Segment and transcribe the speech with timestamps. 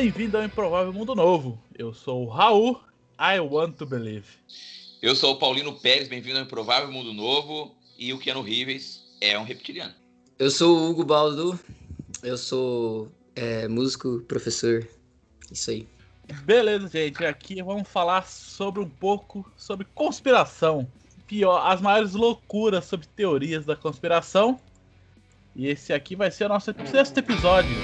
[0.00, 1.62] Bem-vindo ao Improvável Mundo Novo.
[1.78, 2.80] Eu sou o Raul,
[3.20, 4.24] I want to believe.
[5.02, 7.76] Eu sou o Paulino Pérez, bem-vindo ao Improvável Mundo Novo.
[7.98, 9.92] E o Keanu Reeves é um reptiliano.
[10.38, 11.60] Eu sou o Hugo Baldo,
[12.22, 14.88] eu sou é, músico, professor,
[15.52, 15.86] isso aí.
[16.44, 17.22] Beleza, gente.
[17.26, 20.90] Aqui vamos falar sobre um pouco sobre conspiração.
[21.26, 24.58] Pior, as maiores loucuras sobre teorias da conspiração.
[25.54, 27.76] E esse aqui vai ser o nosso sexto episódio.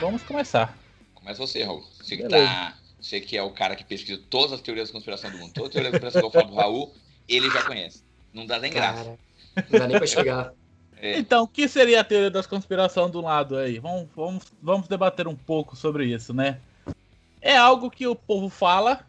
[0.00, 0.76] Vamos começar.
[1.14, 1.84] Começa você, Raul.
[2.00, 5.30] Você que, tá, você que é o cara que pesquisa todas as teorias da conspiração
[5.30, 6.94] do mundo, toda a teoria da conspiração que eu falo do Raul,
[7.28, 8.02] ele já conhece.
[8.32, 9.04] Não dá nem graça.
[9.04, 9.18] Cara,
[9.70, 10.52] não dá nem pra chegar.
[10.96, 11.18] É.
[11.18, 13.78] Então, o que seria a teoria das conspiração do lado aí?
[13.78, 16.60] Vamos, vamos, vamos debater um pouco sobre isso, né?
[17.40, 19.06] É algo que o povo fala,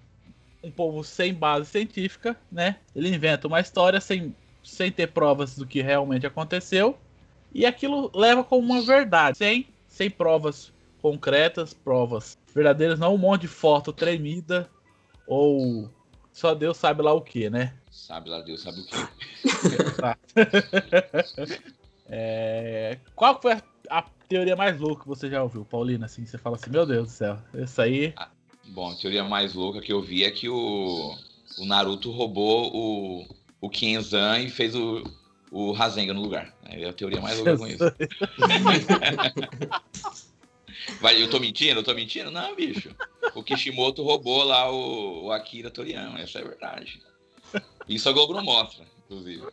[0.62, 2.78] um povo sem base científica, né?
[2.96, 6.98] Ele inventa uma história sem, sem ter provas do que realmente aconteceu,
[7.54, 10.74] e aquilo leva como uma verdade, sem, sem provas
[11.06, 14.68] concretas, provas verdadeiras, não um monte de foto tremida
[15.28, 15.88] ou
[16.34, 17.76] só Deus sabe lá o que, né?
[17.92, 18.96] Sabe lá Deus sabe o que.
[22.10, 26.08] é, qual foi a, a, teoria mais louca que você já ouviu, Paulina?
[26.08, 28.12] Assim, você fala assim, meu Deus do céu, isso aí.
[28.18, 28.32] Ah,
[28.70, 31.16] bom, a teoria mais louca que eu vi é que o,
[31.60, 33.28] o Naruto roubou o,
[33.62, 35.04] o Kenzan e fez o,
[35.52, 36.52] o Rasengan no lugar.
[36.64, 37.78] É a teoria mais louca com isso.
[41.06, 41.82] Vai, eu tô mentindo?
[41.82, 42.32] Eu tô mentindo?
[42.32, 42.90] Não, bicho.
[43.36, 47.00] O Kishimoto roubou lá o, o Akira Toriyama, essa é a verdade.
[47.88, 49.44] Isso a Globo não mostra, inclusive.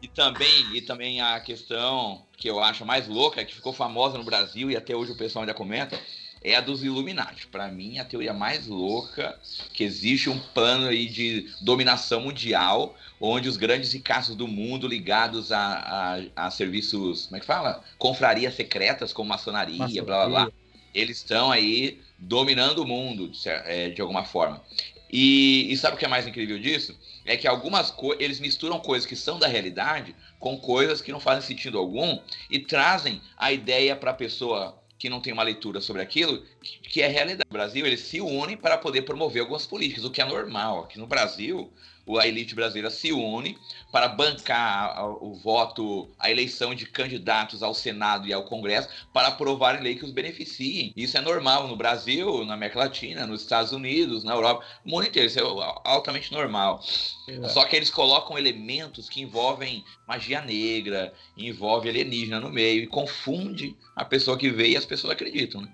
[0.00, 4.24] E também, e também a questão que eu acho mais louca, que ficou famosa no
[4.24, 6.00] Brasil e até hoje o pessoal ainda comenta,
[6.44, 7.46] é a dos Illuminati.
[7.46, 9.40] Para mim, a teoria mais louca
[9.72, 15.50] que existe um plano aí de dominação mundial, onde os grandes ricaços do mundo ligados
[15.50, 17.82] a, a, a serviços, como é que fala?
[17.96, 20.02] Confrarias secretas, como maçonaria, maçonaria.
[20.02, 20.52] blá blá blá.
[20.94, 24.62] Eles estão aí dominando o mundo, de, é, de alguma forma.
[25.10, 26.98] E, e, sabe o que é mais incrível disso?
[27.24, 31.20] É que algumas coisas, eles misturam coisas que são da realidade com coisas que não
[31.20, 32.18] fazem sentido algum
[32.50, 36.78] e trazem a ideia para a pessoa que não tem uma leitura sobre aquilo, que,
[36.80, 37.48] que é realidade.
[37.50, 40.84] No Brasil, eles se unem para poder promover algumas políticas, o que é normal.
[40.84, 41.72] Aqui no Brasil,
[42.18, 43.58] a elite brasileira se une
[43.90, 49.80] para bancar o voto, a eleição de candidatos ao Senado e ao Congresso para aprovar
[49.82, 50.92] lei que os beneficiem.
[50.96, 55.06] Isso é normal no Brasil, na América Latina, nos Estados Unidos, na Europa, o mundo
[55.06, 55.28] inteiro.
[55.28, 55.42] Isso é
[55.84, 56.82] altamente normal.
[57.28, 57.48] É.
[57.48, 63.76] Só que eles colocam elementos que envolvem magia negra, envolve alienígena no meio e confunde
[63.96, 65.62] a pessoa que vê e as pessoas acreditam.
[65.62, 65.68] Né?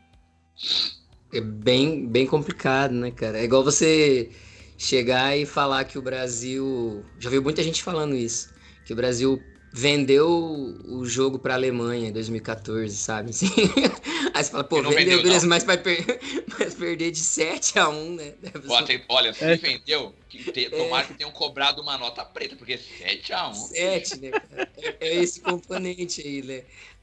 [1.33, 3.39] É bem, bem complicado, né, cara?
[3.39, 4.31] É igual você
[4.81, 7.05] chegar e falar que o Brasil.
[7.19, 8.51] Já vi muita gente falando isso.
[8.87, 9.41] Que o Brasil
[9.73, 13.31] vendeu o jogo para a Alemanha em 2014, sabe?
[13.31, 13.51] Assim.
[14.33, 16.05] Aí você fala, pô, vendeu, vendeu beleza, mas vai, per...
[16.59, 18.35] mas perder de 7 a 1, né?
[19.09, 19.57] Olha, se é.
[19.57, 20.71] vendeu, que te...
[20.71, 21.09] tomara é.
[21.09, 23.55] que tenham cobrado uma nota preta, porque 7 a 1.
[23.55, 24.31] 7, né?
[24.79, 26.63] É, é esse componente aí, né?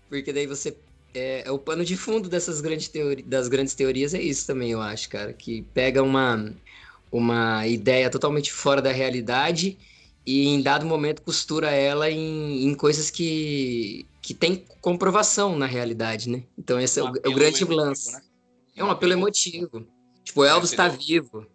[0.09, 0.75] Porque daí você
[1.13, 4.71] é, é, o pano de fundo dessas grandes teori das grandes teorias é isso também,
[4.71, 6.53] eu acho, cara, que pega uma
[7.11, 9.77] uma ideia totalmente fora da realidade
[10.25, 16.29] e em dado momento costura ela em, em coisas que, que tem comprovação na realidade,
[16.29, 16.43] né?
[16.57, 18.11] Então esse um é, o, é o, grande lance.
[18.11, 18.21] Né?
[18.75, 19.87] É um apelo emotivo.
[20.23, 21.43] Tipo, o Elvis está vivo.
[21.43, 21.47] Tá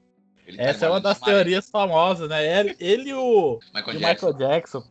[0.56, 2.60] Essa é uma das teorias famosas, né?
[2.60, 4.28] Ele, ele e o Michael, Jackson.
[4.28, 4.84] Michael Jackson.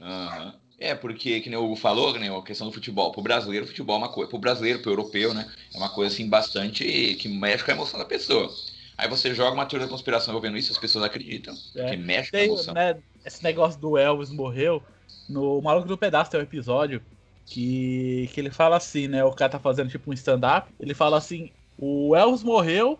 [0.00, 0.52] Uhum.
[0.78, 3.12] É, porque, que nem o Hugo falou, né, a questão do futebol.
[3.12, 4.28] Pro brasileiro, o futebol é uma coisa.
[4.28, 5.50] Pro brasileiro, pro europeu, né?
[5.72, 6.84] É uma coisa assim bastante.
[7.14, 8.52] que mexe com a emoção da pessoa.
[8.96, 11.54] Aí você joga uma teoria da conspiração envolvendo isso, as pessoas acreditam.
[11.74, 11.90] É.
[11.90, 12.74] Que mexe tem, com a emoção.
[12.74, 14.82] Né, esse negócio do Elvis morreu.
[15.28, 17.02] No Maluco do Pedaço tem um episódio
[17.46, 19.24] que, que ele fala assim, né?
[19.24, 20.72] O cara tá fazendo tipo um stand-up.
[20.78, 22.98] Ele fala assim: o Elvis morreu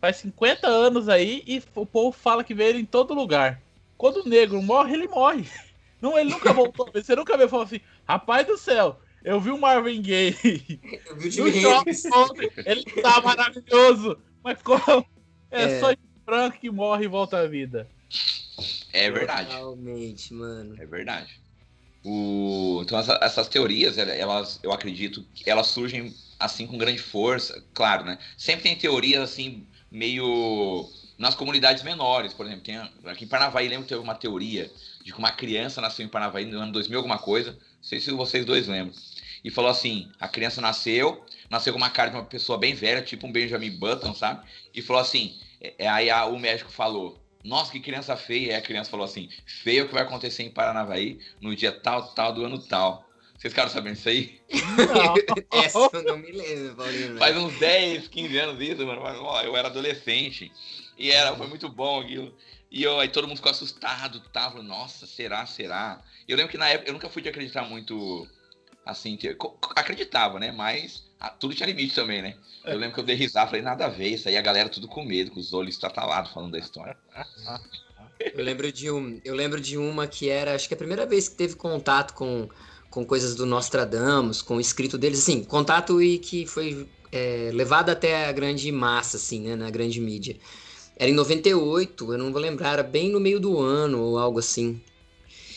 [0.00, 3.60] faz 50 anos aí e o povo fala que vê ele em todo lugar.
[3.98, 5.46] Quando o negro morre, ele morre.
[6.00, 6.88] Não, ele nunca voltou.
[6.94, 10.80] Você nunca viu falar assim: rapaz do céu, eu vi o Marvin Gaye.
[11.06, 11.62] Eu vi o Jimmy
[12.64, 14.18] Ele tá maravilhoso.
[14.42, 15.04] Mas como
[15.50, 15.80] é, é.
[15.80, 15.94] só
[16.24, 17.88] branco que morre e volta à vida.
[18.92, 19.50] É verdade.
[19.50, 20.76] Realmente, mano.
[20.80, 21.40] É verdade.
[22.04, 22.80] O...
[22.82, 28.18] Então essa, essas teorias, elas, eu acredito, elas surgem assim com grande força, claro, né?
[28.36, 30.88] Sempre tem teorias assim meio
[31.18, 34.70] nas comunidades menores, por exemplo, tem aqui em Paranavaí lembro que teve uma teoria
[35.04, 38.10] de que uma criança nasceu em Paranavaí no ano 2000 alguma coisa, não sei se
[38.10, 38.94] vocês dois lembram.
[39.44, 43.02] E falou assim, a criança nasceu, nasceu com uma cara de uma pessoa bem velha,
[43.02, 44.46] tipo um Benjamin Button, sabe?
[44.72, 48.52] E falou assim, é, aí a, o médico falou, Nossa, que criança feia.
[48.52, 51.72] E a criança falou assim: feio é o que vai acontecer em Paranavaí no dia
[51.72, 53.06] tal, tal do ano tal.
[53.36, 54.38] Vocês ficaram sabendo isso aí?
[54.94, 55.14] Não.
[55.62, 57.16] Essa eu não me lembro, Paulinho.
[57.16, 59.02] Faz uns 10, 15 anos isso, mano.
[59.42, 60.52] Eu era adolescente.
[60.98, 62.34] E era, foi muito bom aquilo.
[62.70, 66.02] E eu, aí todo mundo ficou assustado, tava, nossa, será, será?
[66.28, 68.28] Eu lembro que na época eu nunca fui de acreditar muito,
[68.84, 69.18] assim,
[69.76, 70.52] acreditava, né?
[70.52, 72.36] Mas ah, tudo tinha limite também, né?
[72.64, 74.88] Eu lembro que eu dei risada, falei, nada a ver, isso aí a galera tudo
[74.88, 76.96] com medo, com os olhos estatalados falando da história.
[78.34, 81.26] Eu lembro de um, eu lembro de uma que era, acho que a primeira vez
[81.26, 82.50] que teve contato com,
[82.90, 87.88] com coisas do Nostradamus, com o escrito deles, assim, contato e que foi é, levado
[87.88, 90.36] até a grande massa, assim, né, na grande mídia.
[90.96, 94.38] Era em 98, eu não vou lembrar, era bem no meio do ano ou algo
[94.38, 94.78] assim.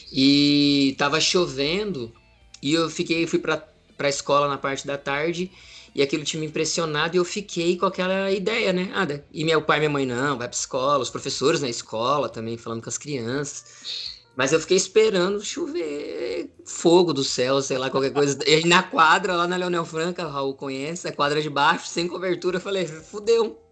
[0.10, 2.14] E tava chovendo
[2.64, 3.62] e eu fiquei, fui pra,
[3.98, 5.52] pra escola na parte da tarde
[5.94, 8.90] e aquilo tinha me impressionado e eu fiquei com aquela ideia, né?
[8.96, 12.30] Ah, e meu pai e minha mãe, não, vai pra escola, os professores na escola
[12.30, 14.14] também, falando com as crianças.
[14.36, 18.40] Mas eu fiquei esperando chover fogo do céu, sei lá, qualquer coisa.
[18.48, 22.08] E na quadra, lá na Leonel Franca, o Raul conhece, a quadra de baixo, sem
[22.08, 23.63] cobertura, eu falei, fudeu.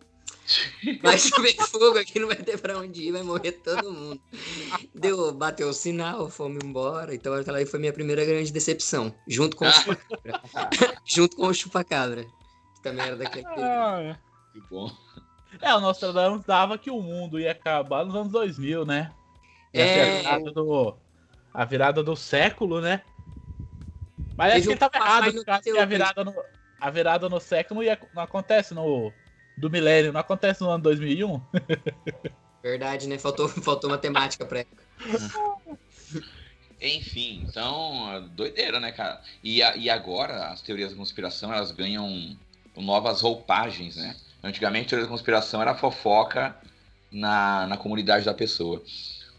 [1.01, 4.21] Vai chover fogo aqui, não vai ter pra onde ir, vai morrer todo mundo.
[4.93, 7.13] Deu, bateu o sinal, fomos embora.
[7.13, 9.13] Então aquela aí foi minha primeira grande decepção.
[9.27, 10.41] Junto com o chupacabra.
[11.05, 12.25] junto com o chupacabra.
[12.75, 14.17] Que também era daquele ah,
[14.51, 14.91] Que bom.
[15.61, 19.11] É, o Nostradamus dava que o mundo ia acabar nos anos 2000, né?
[19.73, 20.19] é...
[20.25, 20.97] a, virada do,
[21.53, 23.01] a virada do século, né?
[24.37, 26.33] Mas acho que ele tava errado, porque a virada no,
[26.79, 29.11] a virada no século não, ia, não acontece no,
[29.61, 31.39] do milênio não acontece no ano 2001?
[32.61, 33.17] Verdade, né?
[33.17, 34.83] Faltou, faltou matemática pra época.
[36.81, 39.21] Enfim, então, doideira, né, cara?
[39.43, 42.35] E, a, e agora as teorias da conspiração elas ganham
[42.75, 44.15] novas roupagens, né?
[44.43, 46.55] Antigamente a teoria da conspiração era fofoca
[47.11, 48.81] na, na comunidade da pessoa.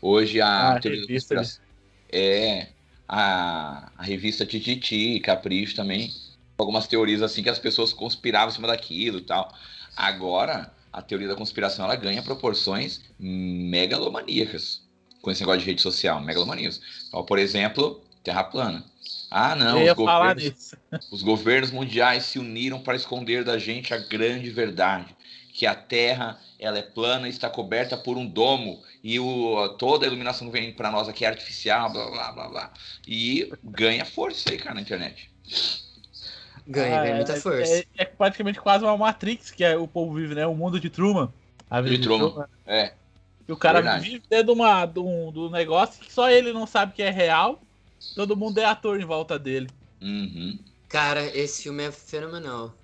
[0.00, 1.64] Hoje a ah, teoria da conspiração
[2.12, 2.68] é
[3.08, 6.12] a, a revista Tititi, Capricho também.
[6.56, 9.52] Algumas teorias assim que as pessoas conspiravam em cima daquilo e tal.
[9.96, 14.82] Agora, a teoria da conspiração ela ganha proporções megalomaníacas
[15.20, 16.80] com esse negócio de rede social, megalomaníacas.
[17.08, 18.84] Então, por exemplo, Terra plana.
[19.30, 20.74] Ah, não, os governos,
[21.10, 25.16] os governos mundiais se uniram para esconder da gente a grande verdade,
[25.54, 30.08] que a Terra ela é plana, está coberta por um domo e o, toda a
[30.08, 32.72] iluminação que vem para nós aqui é artificial, blá blá blá blá.
[33.08, 35.30] E ganha força aí, cara, na internet.
[36.66, 37.74] Ganha, ah, ganha muita é, força.
[37.74, 40.46] É, é, praticamente quase uma Matrix que é, o povo vive, né?
[40.46, 41.32] O mundo de Truman.
[41.68, 42.30] A vida de, Truman.
[42.30, 42.48] Truman.
[42.66, 42.92] É.
[43.48, 44.04] E o cara Verdade.
[44.04, 47.60] vive dentro de uma, do, do negócio que só ele não sabe que é real.
[48.14, 49.68] Todo mundo é ator em volta dele.
[50.00, 50.58] Uhum.
[50.88, 52.74] Cara, esse filme é fenomenal.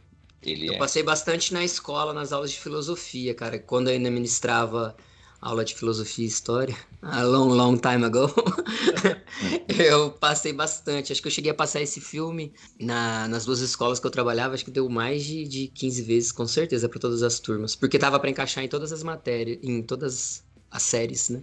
[0.42, 0.78] Ele eu é.
[0.78, 3.58] passei bastante na escola, nas aulas de filosofia, cara.
[3.58, 4.96] Quando eu ainda ministrava
[5.40, 8.28] aula de filosofia e história, a long, long time ago,
[9.68, 11.12] eu passei bastante.
[11.12, 14.54] Acho que eu cheguei a passar esse filme na, nas duas escolas que eu trabalhava,
[14.54, 17.74] acho que deu mais de, de 15 vezes, com certeza, para todas as turmas.
[17.74, 21.42] Porque tava para encaixar em todas as matérias, em todas as séries, né?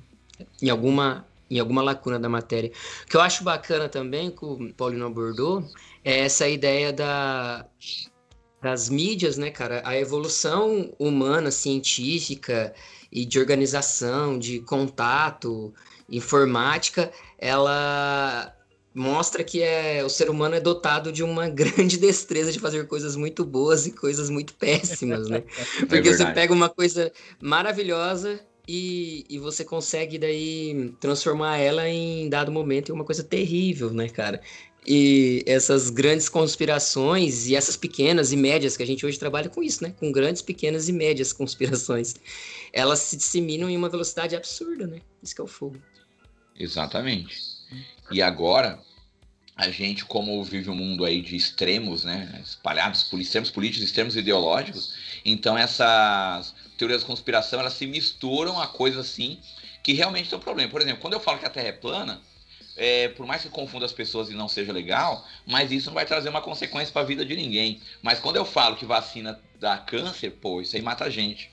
[0.62, 2.72] Em alguma, em alguma lacuna da matéria.
[3.04, 5.66] O que eu acho bacana também, que o Paulino abordou,
[6.04, 7.66] é essa ideia da,
[8.62, 9.82] das mídias, né, cara?
[9.86, 12.74] A evolução humana, científica
[13.16, 15.74] e de organização, de contato,
[16.10, 18.54] informática, ela
[18.94, 23.16] mostra que é, o ser humano é dotado de uma grande destreza de fazer coisas
[23.16, 25.44] muito boas e coisas muito péssimas, né?
[25.82, 27.10] É Porque é você pega uma coisa
[27.42, 33.92] maravilhosa e, e você consegue daí transformar ela em dado momento em uma coisa terrível,
[33.92, 34.42] né, cara?
[34.88, 39.64] E essas grandes conspirações e essas pequenas e médias, que a gente hoje trabalha com
[39.64, 39.94] isso, né?
[40.00, 42.14] Com grandes, pequenas e médias conspirações.
[42.76, 45.00] Elas se disseminam em uma velocidade absurda, né?
[45.24, 45.82] Isso que é o fogo.
[46.60, 47.40] Exatamente.
[48.12, 48.78] E agora,
[49.56, 52.42] a gente, como vive um mundo aí de extremos, né?
[52.44, 58.68] Espalhados por extremos políticos, extremos ideológicos, então essas teorias da conspiração, elas se misturam a
[58.68, 59.40] coisas assim
[59.82, 60.70] que realmente são problema.
[60.70, 62.22] Por exemplo, quando eu falo que a Terra é plana,
[62.76, 66.06] é, por mais que confunda as pessoas e não seja legal, mas isso não vai
[66.06, 67.80] trazer uma consequência para a vida de ninguém.
[68.02, 71.50] Mas quando eu falo que vacina dá câncer, pô, isso aí mata a gente.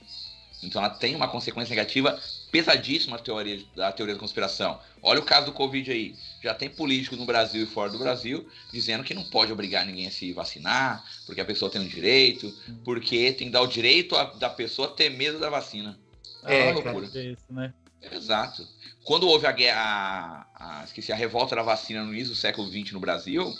[0.63, 2.19] Então ela tem uma consequência negativa
[2.51, 4.79] pesadíssima a teoria, da teoria da conspiração.
[5.01, 6.15] Olha o caso do Covid aí.
[6.41, 10.07] Já tem políticos no Brasil e fora do Brasil dizendo que não pode obrigar ninguém
[10.07, 12.53] a se vacinar, porque a pessoa tem um direito,
[12.83, 15.97] porque tem que dar o direito a, da pessoa ter medo da vacina.
[16.43, 17.09] É, é loucura.
[17.15, 17.73] É isso, né?
[18.11, 18.67] Exato.
[19.03, 22.67] Quando houve a guerra, a, a, esqueci, a revolta da vacina no início do século
[22.67, 23.53] XX no Brasil,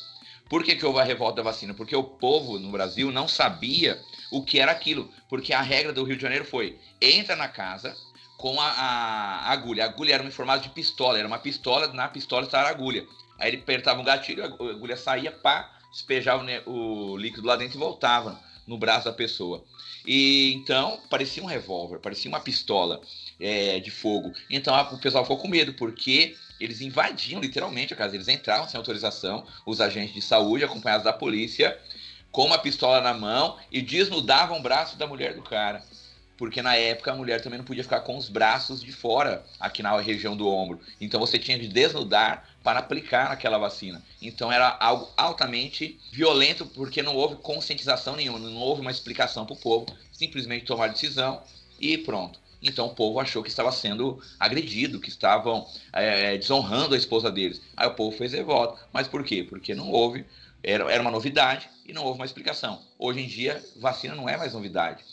[0.50, 1.74] por que, que houve a revolta da vacina?
[1.74, 4.00] Porque o povo no Brasil não sabia
[4.34, 5.10] o que era aquilo.
[5.30, 7.96] Porque a regra do Rio de Janeiro foi: entra na casa,
[8.38, 9.84] com a, a, agulha.
[9.84, 13.06] A agulha era em formato de pistola, era uma pistola, na pistola estava a agulha.
[13.40, 17.80] Aí ele apertava um gatilho, a agulha saía, pá, despejava o líquido lá dentro e
[17.80, 19.64] voltava no braço da pessoa.
[20.06, 23.02] E então parecia um revólver, parecia uma pistola
[23.40, 24.34] é, de fogo.
[24.50, 28.68] Então a, o pessoal ficou com medo, porque eles invadiam literalmente a casa, eles entravam
[28.68, 31.78] sem autorização, os agentes de saúde, acompanhados da polícia,
[32.34, 35.82] com uma pistola na mão e desnudavam o braço da mulher do cara
[36.44, 39.84] porque na época a mulher também não podia ficar com os braços de fora, aqui
[39.84, 40.80] na região do ombro.
[41.00, 44.02] Então você tinha de desnudar para aplicar aquela vacina.
[44.22, 49.54] Então era algo altamente violento, porque não houve conscientização nenhuma, não houve uma explicação para
[49.54, 51.42] o povo, simplesmente tomar decisão
[51.80, 52.40] e pronto.
[52.62, 57.62] Então o povo achou que estava sendo agredido, que estavam é, desonrando a esposa deles.
[57.76, 58.82] Aí o povo fez revolta.
[58.92, 59.46] Mas por quê?
[59.48, 60.26] Porque não houve,
[60.64, 62.82] era, era uma novidade e não houve uma explicação.
[62.98, 65.04] Hoje em dia, vacina não é mais novidade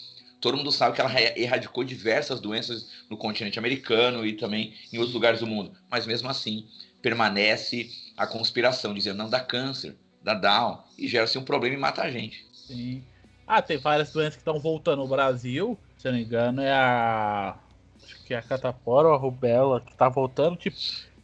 [0.40, 5.14] todo mundo sabe que ela erradicou diversas doenças no continente americano e também em outros
[5.14, 5.73] lugares do mundo.
[5.90, 6.66] Mas mesmo assim,
[7.02, 12.02] permanece a conspiração, dizendo não dá câncer, dá Down, e gera-se um problema e mata
[12.02, 12.47] a gente.
[12.52, 13.04] Sim.
[13.47, 15.78] Ah, tem várias doenças que estão voltando no Brasil.
[15.99, 17.57] Se eu não me engano, é a.
[18.02, 20.57] Acho que é a catapora ou a rubela que está voltando.
[20.57, 20.76] Tipo,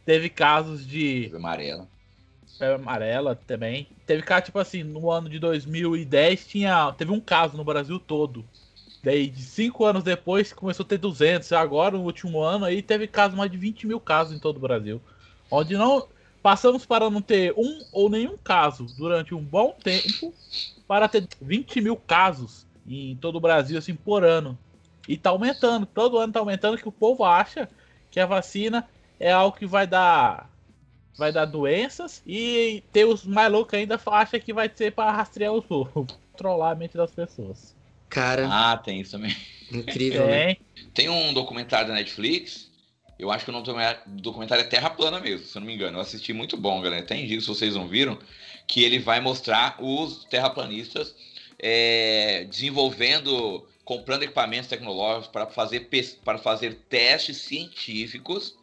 [0.05, 1.23] teve casos de.
[1.23, 1.87] Febre amarela.
[2.57, 3.87] Febre amarela também.
[4.05, 6.91] Teve caso, tipo assim, no ano de 2010 tinha.
[6.93, 8.43] Teve um caso no Brasil todo
[9.07, 11.51] Daí, de cinco anos depois, começou a ter 200.
[11.53, 14.59] Agora, no último ano, aí teve casos, mais de 20 mil casos em todo o
[14.59, 14.99] Brasil.
[15.49, 16.07] Onde não
[16.43, 20.33] passamos para não ter um ou nenhum caso durante um bom tempo
[20.87, 24.57] para ter 20 mil casos em todo o Brasil, assim, por ano.
[25.07, 27.69] E tá aumentando, todo ano tá aumentando, que o povo acha
[28.11, 30.49] que a vacina é algo que vai dar
[31.17, 35.51] vai dar doenças e tem os mais loucos ainda acha que vai ser para rastrear
[35.51, 35.91] os povos,
[36.31, 37.75] controlar a mente das pessoas.
[38.09, 38.47] Cara.
[38.49, 39.35] Ah, tem isso também.
[39.71, 40.55] Incrível, né?
[40.93, 42.71] Tem um documentário da Netflix.
[43.19, 43.65] Eu acho que o nome
[44.05, 45.97] do documentário é Terra Plana mesmo, se eu não me engano.
[45.97, 47.01] Eu assisti muito bom, galera.
[47.01, 48.17] Até indico se vocês não viram.
[48.67, 51.15] Que ele vai mostrar os terraplanistas
[51.59, 55.89] é, desenvolvendo, comprando equipamentos tecnológicos para fazer,
[56.23, 58.55] para fazer testes científicos,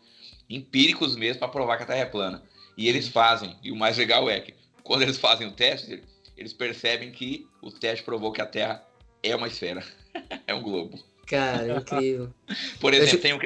[0.54, 2.42] empíricos mesmo, para provar que a Terra é plana.
[2.76, 3.56] E eles fazem.
[3.62, 6.02] E o mais legal é que quando eles fazem o teste,
[6.36, 8.84] eles percebem que o teste provou que a Terra
[9.22, 9.82] é uma esfera.
[10.46, 10.98] é um globo.
[11.26, 12.32] Cara, incrível.
[12.80, 13.38] Por exemplo, tem um...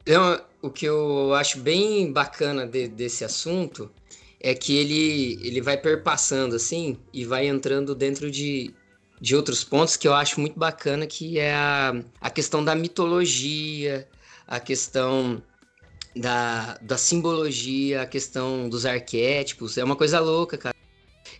[0.00, 3.90] Então, o que eu acho bem bacana de, desse assunto
[4.40, 8.74] é que ele, ele vai perpassando assim e vai entrando dentro de,
[9.20, 14.08] de outros pontos que eu acho muito bacana, que é a, a questão da mitologia,
[14.46, 15.42] a questão
[16.18, 19.78] da, da simbologia, a questão dos arquétipos.
[19.78, 20.74] É uma coisa louca, cara.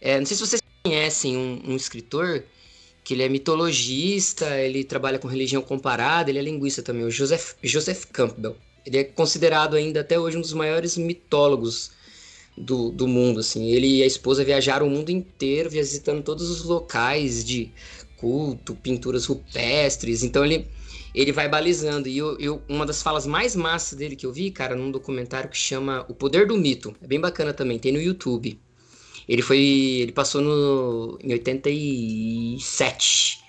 [0.00, 2.44] É, não sei se vocês conhecem um, um escritor
[3.02, 7.54] que ele é mitologista, ele trabalha com religião comparada, ele é linguista também, o Joseph,
[7.62, 8.56] Joseph Campbell.
[8.86, 11.90] Ele é considerado ainda até hoje um dos maiores mitólogos
[12.56, 13.70] do, do mundo, assim.
[13.70, 17.72] Ele e a esposa viajaram o mundo inteiro, visitando todos os locais de
[18.16, 20.66] culto, pinturas rupestres, então ele
[21.18, 22.08] ele vai balizando.
[22.08, 25.50] E eu, eu, uma das falas mais massas dele que eu vi, cara, num documentário
[25.50, 26.94] que chama O Poder do Mito.
[27.02, 28.56] É bem bacana também, tem no YouTube.
[29.28, 29.58] Ele foi.
[29.58, 33.40] Ele passou no, em 87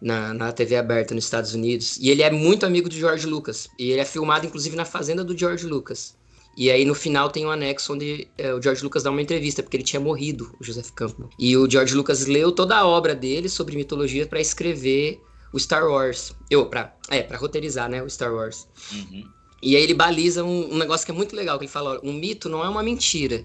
[0.00, 1.96] na, na TV aberta nos Estados Unidos.
[1.98, 3.68] E ele é muito amigo do George Lucas.
[3.78, 6.16] E ele é filmado, inclusive, na fazenda do George Lucas.
[6.56, 9.62] E aí no final tem um anexo onde é, o George Lucas dá uma entrevista,
[9.62, 11.30] porque ele tinha morrido, o Joseph Campbell.
[11.38, 15.22] E o George Lucas leu toda a obra dele sobre mitologia para escrever
[15.52, 16.34] o Star Wars.
[16.50, 18.68] Eu, pra, é, pra roteirizar, né, o Star Wars.
[18.92, 19.24] Uhum.
[19.62, 22.06] E aí ele baliza um, um, negócio que é muito legal, que ele fala, ó,
[22.06, 23.44] um mito não é uma mentira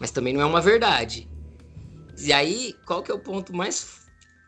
[0.00, 1.28] mas também não é uma verdade.
[2.18, 4.00] E aí, qual que é o ponto mais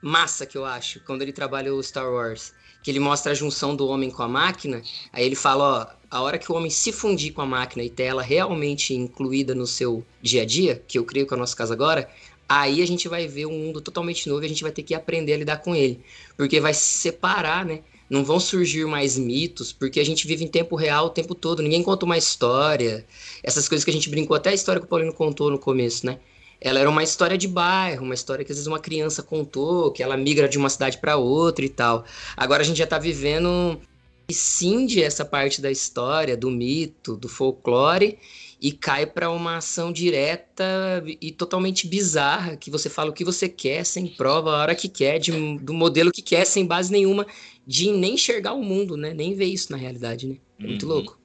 [0.03, 2.55] massa que eu acho, quando ele trabalha o Star Wars?
[2.83, 4.83] Que ele mostra a junção do homem com a máquina,
[5.13, 5.65] aí ele fala,
[6.11, 8.93] ó, a hora que o homem se fundir com a máquina e ter ela realmente
[8.95, 12.11] incluída no seu dia a dia, que eu creio que é o nosso caso agora,
[12.61, 14.95] aí a gente vai ver um mundo totalmente novo e a gente vai ter que
[14.95, 16.01] aprender a lidar com ele.
[16.37, 17.81] Porque vai se separar, né?
[18.13, 21.63] não vão surgir mais mitos, porque a gente vive em tempo real o tempo todo,
[21.63, 23.07] ninguém conta uma história.
[23.43, 26.05] Essas coisas que a gente brincou, até a história que o Paulino contou no começo,
[26.05, 26.19] né?
[26.61, 30.03] Ela era uma história de bairro, uma história que às vezes uma criança contou, que
[30.03, 32.05] ela migra de uma cidade para outra e tal.
[32.37, 33.81] Agora a gente já tá vivendo
[34.29, 38.19] e cinde essa parte da história, do mito, do folclore
[38.63, 43.49] e cai para uma ação direta e totalmente bizarra, que você fala o que você
[43.49, 47.27] quer, sem prova, a hora que quer, de, do modelo que quer, sem base nenhuma,
[47.67, 49.13] de nem enxergar o mundo, né?
[49.13, 50.37] Nem ver isso na realidade, né?
[50.61, 50.93] É muito uhum.
[50.93, 51.19] louco.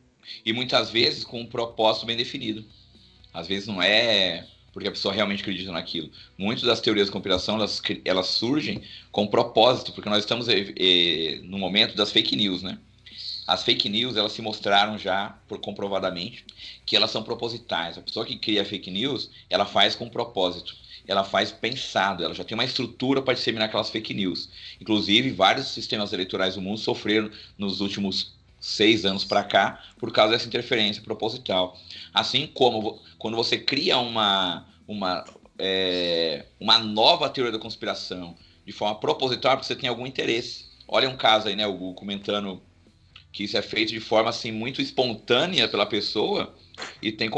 [0.44, 2.66] E muitas vezes com um propósito bem definido.
[3.32, 6.10] Às vezes não é porque a pessoa realmente acredita naquilo.
[6.38, 11.40] Muitas das teorias de conspiração, elas, elas surgem com propósito, porque nós estamos eh, eh,
[11.44, 12.80] no momento das fake news, né?
[13.48, 16.46] As fake news, elas se mostraram já, por comprovadamente,
[16.86, 17.98] que elas são propositais.
[17.98, 20.76] A pessoa que cria fake news, ela faz com propósito.
[21.08, 24.50] Ela faz pensado, ela já tem uma estrutura para disseminar aquelas fake news.
[24.82, 30.34] Inclusive, vários sistemas eleitorais do mundo sofreram nos últimos seis anos para cá por causa
[30.34, 31.80] dessa interferência proposital.
[32.14, 35.24] Assim como quando você cria uma, uma,
[35.58, 38.36] é, uma nova teoria da conspiração
[38.66, 40.66] de forma proposital, porque você tem algum interesse.
[40.86, 42.62] Olha um caso aí, né, o comentando
[43.38, 46.56] que isso é feito de forma assim muito espontânea pela pessoa
[47.00, 47.30] e tem,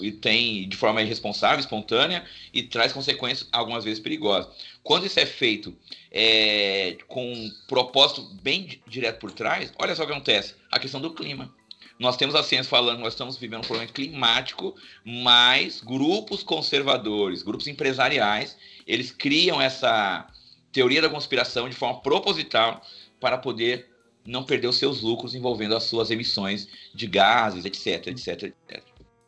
[0.00, 4.48] e tem de forma irresponsável, espontânea e traz consequências algumas vezes perigosas.
[4.84, 5.76] Quando isso é feito
[6.12, 11.00] é, com um propósito bem direto por trás, olha só o que acontece: a questão
[11.00, 11.52] do clima.
[11.98, 17.42] Nós temos a ciência falando que nós estamos vivendo um problema climático, mas grupos conservadores,
[17.42, 20.28] grupos empresariais, eles criam essa
[20.70, 22.80] teoria da conspiração de forma proposital
[23.18, 23.90] para poder
[24.30, 28.82] não perder os seus lucros envolvendo as suas emissões de gases, etc, etc, etc.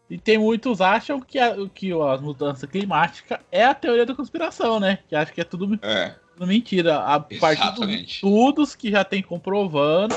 [0.08, 4.78] E tem muitos acham que a, que a mudança climática é a teoria da conspiração,
[4.78, 4.98] né?
[5.08, 6.14] Que acha que é tudo, é.
[6.34, 6.98] tudo mentira.
[6.98, 10.14] A partir dos estudos que já tem comprovando,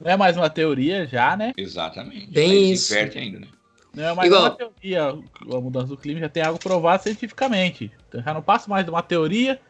[0.00, 1.52] não é mais uma teoria já, né?
[1.56, 2.30] Exatamente.
[2.30, 2.94] Bem isso.
[2.94, 3.48] ainda, né?
[3.92, 4.42] Não é mais Igual...
[4.42, 5.08] uma teoria.
[5.08, 7.90] A mudança do clima já tem algo provado cientificamente.
[8.08, 9.60] Então já não passa mais de uma teoria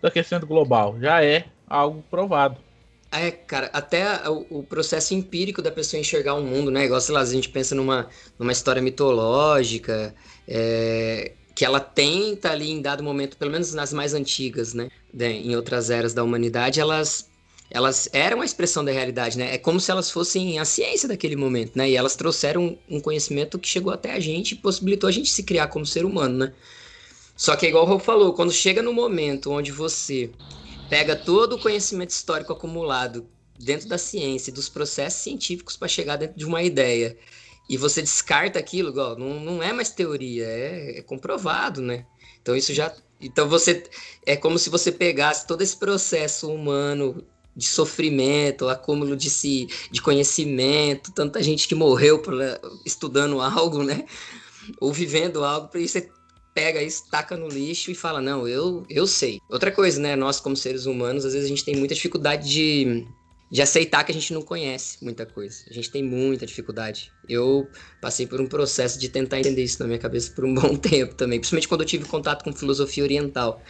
[0.00, 0.96] do aquecimento global.
[1.00, 2.56] Já é algo provado.
[3.12, 6.84] É, cara, até o, o, processo empírico da pessoa enxergar o mundo, né?
[6.84, 10.14] Igual, sei lá, a gente pensa numa, numa história mitológica,
[10.46, 14.88] é, que ela tenta ali em dado momento, pelo menos nas mais antigas, né?
[15.12, 17.28] em outras eras da humanidade, elas,
[17.68, 19.54] elas eram a expressão da realidade, né?
[19.54, 21.90] É como se elas fossem a ciência daquele momento, né?
[21.90, 25.42] E elas trouxeram um conhecimento que chegou até a gente e possibilitou a gente se
[25.42, 26.52] criar como ser humano, né?
[27.36, 30.30] Só que, igual o Rob falou, quando chega no momento onde você
[30.90, 33.26] pega todo o conhecimento histórico acumulado
[33.58, 37.16] dentro da ciência dos processos científicos para chegar dentro de uma ideia
[37.68, 42.04] e você descarta aquilo, não, não é mais teoria, é, é, comprovado, né?
[42.42, 42.92] Então isso já.
[43.20, 43.84] Então você.
[44.26, 47.24] É como se você pegasse todo esse processo humano
[47.54, 54.04] de sofrimento, acúmulo de, si, de conhecimento, tanta gente que morreu pra, estudando algo, né?
[54.80, 56.10] Ou vivendo algo, para você
[56.60, 59.40] pega isso, taca no lixo e fala, não, eu, eu sei.
[59.48, 60.14] Outra coisa, né?
[60.14, 63.06] Nós, como seres humanos, às vezes a gente tem muita dificuldade de,
[63.50, 65.56] de aceitar que a gente não conhece muita coisa.
[65.70, 67.10] A gente tem muita dificuldade.
[67.26, 67.66] Eu
[67.98, 71.14] passei por um processo de tentar entender isso na minha cabeça por um bom tempo
[71.14, 73.62] também, principalmente quando eu tive contato com filosofia oriental.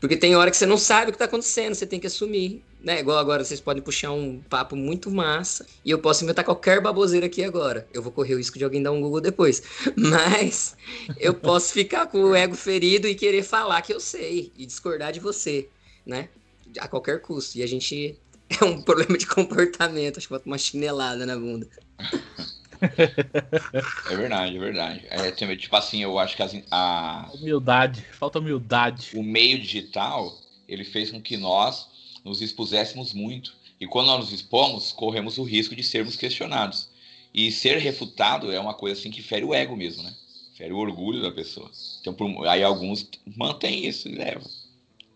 [0.00, 2.62] Porque tem hora que você não sabe o que está acontecendo, você tem que assumir.
[2.80, 3.00] Né?
[3.00, 7.26] Igual agora, vocês podem puxar um papo muito massa e eu posso inventar qualquer baboseira
[7.26, 7.88] aqui agora.
[7.92, 9.62] Eu vou correr o risco de alguém dar um Google depois.
[9.96, 10.76] Mas
[11.18, 15.12] eu posso ficar com o ego ferido e querer falar que eu sei e discordar
[15.12, 15.68] de você,
[16.06, 16.28] né?
[16.78, 17.58] A qualquer custo.
[17.58, 18.16] E a gente
[18.60, 20.18] é um problema de comportamento.
[20.18, 21.68] Acho que vai uma chinelada na bunda.
[22.80, 25.06] É verdade, é verdade.
[25.10, 27.28] É, tipo assim, eu acho que as, a.
[27.34, 29.10] Humildade, falta humildade.
[29.14, 30.38] O meio digital,
[30.68, 31.88] ele fez com que nós
[32.28, 33.56] nos expuséssemos muito.
[33.80, 36.88] E quando nós nos expomos, corremos o risco de sermos questionados.
[37.32, 40.14] E ser refutado é uma coisa assim que fere o ego mesmo, né?
[40.54, 41.70] Fere o orgulho da pessoa.
[42.00, 44.48] Então, por, aí alguns mantêm isso e levam.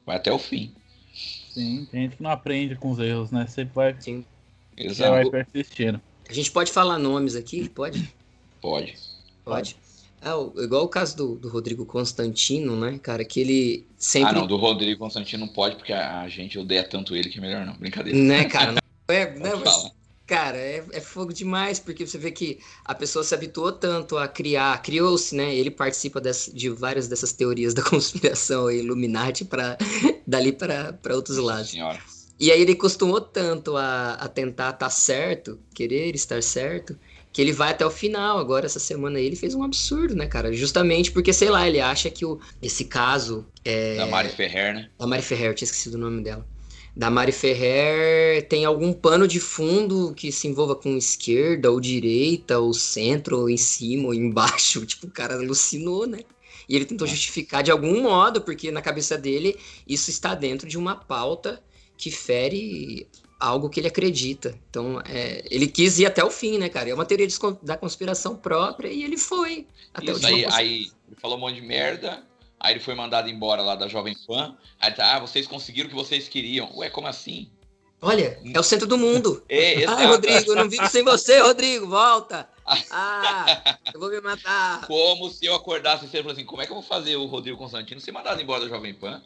[0.06, 0.72] Vai até o fim.
[1.52, 3.46] Sim, tem gente que não aprende com os erros, né?
[3.46, 4.00] Sempre vai.
[4.00, 4.24] Sim.
[4.76, 5.10] Exato.
[5.10, 6.00] Vai persistindo.
[6.28, 7.68] A gente pode falar nomes aqui?
[7.68, 8.12] Pode?
[8.60, 8.96] Pode.
[9.44, 9.76] Pode.
[10.24, 14.30] Ah, igual o caso do, do, Rodrigo Constantino, né, cara, que ele sempre...
[14.30, 17.38] Ah, não, do Rodrigo Constantino não pode, porque a, a gente odeia tanto ele que
[17.38, 18.16] é melhor não, brincadeira.
[18.16, 19.34] Né, cara, não é...
[19.36, 19.90] Não, mas,
[20.24, 24.28] cara, é, é, fogo demais, porque você vê que a pessoa se habituou tanto a
[24.28, 29.76] criar, criou-se, né, ele participa dessa, de várias dessas teorias da conspiração Illuminati para
[30.24, 31.70] dali para outros lados.
[31.70, 31.98] Senhora.
[32.38, 36.96] E aí ele costumou tanto a, a tentar estar tá certo, querer estar certo,
[37.32, 38.38] que ele vai até o final.
[38.38, 40.52] Agora, essa semana aí, ele fez um absurdo, né, cara?
[40.52, 43.46] Justamente porque, sei lá, ele acha que o, esse caso.
[43.64, 43.96] É...
[43.96, 44.90] Da Mari Ferrer, né?
[44.98, 46.46] Da Mari Ferrer, eu tinha esquecido o nome dela.
[46.94, 52.58] Da Mari Ferrer tem algum pano de fundo que se envolva com esquerda ou direita,
[52.58, 54.84] ou centro, ou em cima, ou embaixo.
[54.86, 56.20] Tipo, o cara alucinou, né?
[56.68, 59.56] E ele tentou justificar de algum modo, porque na cabeça dele
[59.88, 61.62] isso está dentro de uma pauta
[61.96, 63.06] que fere
[63.42, 64.56] algo que ele acredita.
[64.70, 66.88] Então, é, ele quis ir até o fim, né, cara?
[66.88, 67.26] É uma teoria
[67.60, 70.34] da conspiração própria e ele foi até Isso, o fim.
[70.34, 72.22] Aí, aí ele falou um monte de merda,
[72.60, 74.56] aí ele foi mandado embora lá da Jovem Pan.
[74.78, 76.70] Aí tá, ah, vocês conseguiram o que vocês queriam.
[76.76, 77.50] Ué, como assim?
[78.00, 79.44] Olha, é o centro do mundo.
[79.48, 82.48] É, Ai, Rodrigo, eu não vivo sem você, Rodrigo, volta.
[82.92, 84.86] Ah, eu vou me matar.
[84.86, 87.58] Como se eu acordasse e você assim, como é que eu vou fazer o Rodrigo
[87.58, 89.20] Constantino ser mandado embora da Jovem Pan?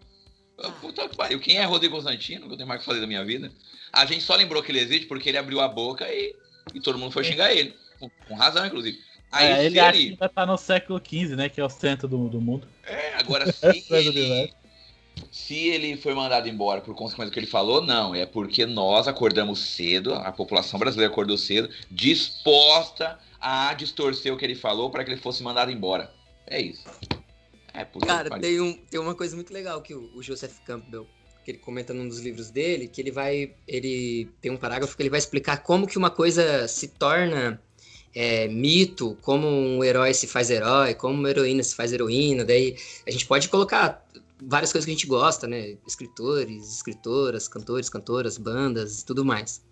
[0.59, 0.71] Ah.
[0.71, 1.41] Puta que pariu.
[1.41, 2.47] Quem é Rodrigo Constantino?
[2.47, 3.51] Que eu tenho mais que fazer da minha vida.
[3.93, 6.35] A gente só lembrou que ele existe porque ele abriu a boca e
[6.75, 7.75] E todo mundo foi xingar ele.
[7.99, 8.99] Com, com razão, inclusive.
[9.31, 11.49] Aí é, ele, ele ainda tá no século XV, né?
[11.49, 12.67] Que é o centro do, do mundo.
[12.85, 14.55] É, agora se ele,
[15.31, 18.15] se ele foi mandado embora por consequência do que ele falou, não.
[18.15, 24.45] É porque nós acordamos cedo, a população brasileira acordou cedo, disposta a distorcer o que
[24.45, 26.11] ele falou para que ele fosse mandado embora.
[26.47, 26.85] É isso.
[27.77, 31.07] É Cara, tem, um, tem uma coisa muito legal que o, o Joseph Campbell
[31.47, 33.55] que ele comenta num dos livros dele, que ele vai.
[33.69, 37.63] Ele tem um parágrafo que ele vai explicar como que uma coisa se torna
[38.13, 42.45] é, mito, como um herói se faz herói, como uma heroína se faz heroína.
[42.45, 44.05] Daí a gente pode colocar
[44.43, 45.77] várias coisas que a gente gosta, né?
[45.87, 49.63] Escritores, escritoras, cantores, cantoras, bandas e tudo mais.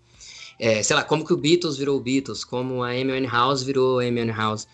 [0.57, 3.99] É, sei lá, como que o Beatles virou o Beatles, como a Amy House virou
[3.99, 4.65] a Amy House.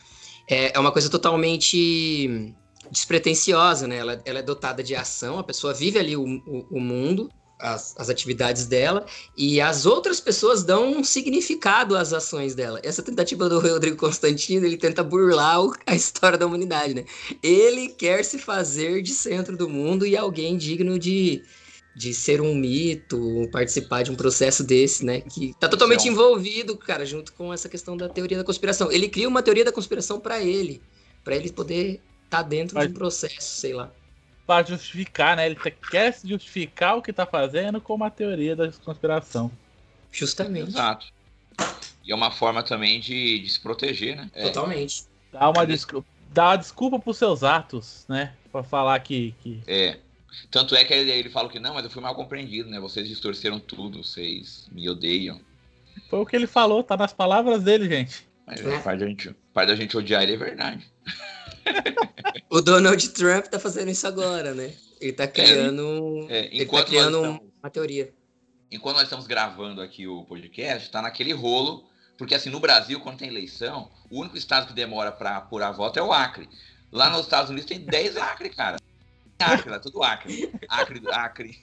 [0.48, 2.54] É, é uma coisa totalmente
[2.92, 3.98] despretensiosa, né?
[3.98, 7.96] Ela, ela, é dotada de ação, a pessoa vive ali o, o, o mundo, as,
[7.98, 9.06] as, atividades dela,
[9.38, 12.82] e as outras pessoas dão um significado às ações dela.
[12.84, 17.06] Essa tentativa do Rodrigo Constantino, ele tenta burlar o, a história da humanidade, né?
[17.42, 21.42] Ele quer se fazer de centro do mundo e alguém digno de,
[21.96, 25.22] de ser um mito, participar de um processo desse, né?
[25.22, 28.92] Que tá totalmente envolvido, cara, junto com essa questão da teoria da conspiração.
[28.92, 30.82] Ele cria uma teoria da conspiração para ele,
[31.24, 32.02] para ele poder
[32.32, 32.88] tá dentro Mas...
[32.88, 33.92] de um processo, sei lá
[34.52, 35.46] para justificar, né?
[35.46, 39.50] Ele quer se justificar o que tá fazendo com uma teoria da conspiração.
[40.12, 40.72] Justamente.
[40.72, 41.08] Exato.
[42.04, 44.30] E é uma forma também de, de se proteger, né?
[44.34, 44.44] É.
[44.44, 45.06] Totalmente.
[45.32, 48.34] Dá uma desculpa, dá uma desculpa pros seus atos, né?
[48.52, 49.34] Pra falar que.
[49.42, 49.62] que...
[49.66, 50.00] É.
[50.50, 52.80] Tanto é que ele, ele fala que não, mas eu fui mal compreendido, né?
[52.80, 55.40] Vocês distorceram tudo, vocês me odeiam.
[56.10, 58.28] Foi o que ele falou, tá nas palavras dele, gente.
[58.46, 58.98] Mas é.
[59.00, 60.86] gente, parte da gente odiar ele é verdade
[62.50, 64.74] o Donald Trump tá fazendo isso agora, né?
[65.00, 68.14] Ele tá criando, é, é, ele tá criando estamos, uma teoria.
[68.72, 73.18] Enquanto nós estamos gravando aqui o podcast, tá naquele rolo, porque assim, no Brasil, quando
[73.18, 76.48] tem eleição, o único estado que demora para apurar voto é o Acre.
[76.92, 78.78] Lá nos Estados Unidos tem 10 Acre, cara.
[79.40, 80.52] Acre, lá, tudo Acre.
[80.70, 81.60] Acre, Acre.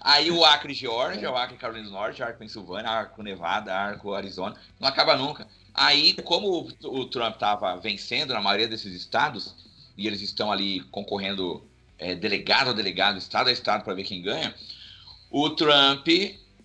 [0.00, 4.14] Aí o Acre Georgia, o Acre Carolina do Norte, o Acre Pensilvânia, Acre Nevada, Acre
[4.14, 5.46] Arizona, não acaba nunca.
[5.76, 9.54] Aí, como o, Trump estava vencendo na maioria desses estados,
[9.96, 11.62] e eles estão ali concorrendo
[11.98, 14.54] é, delegado a delegado, estado a estado, para ver quem ganha,
[15.30, 16.08] o Trump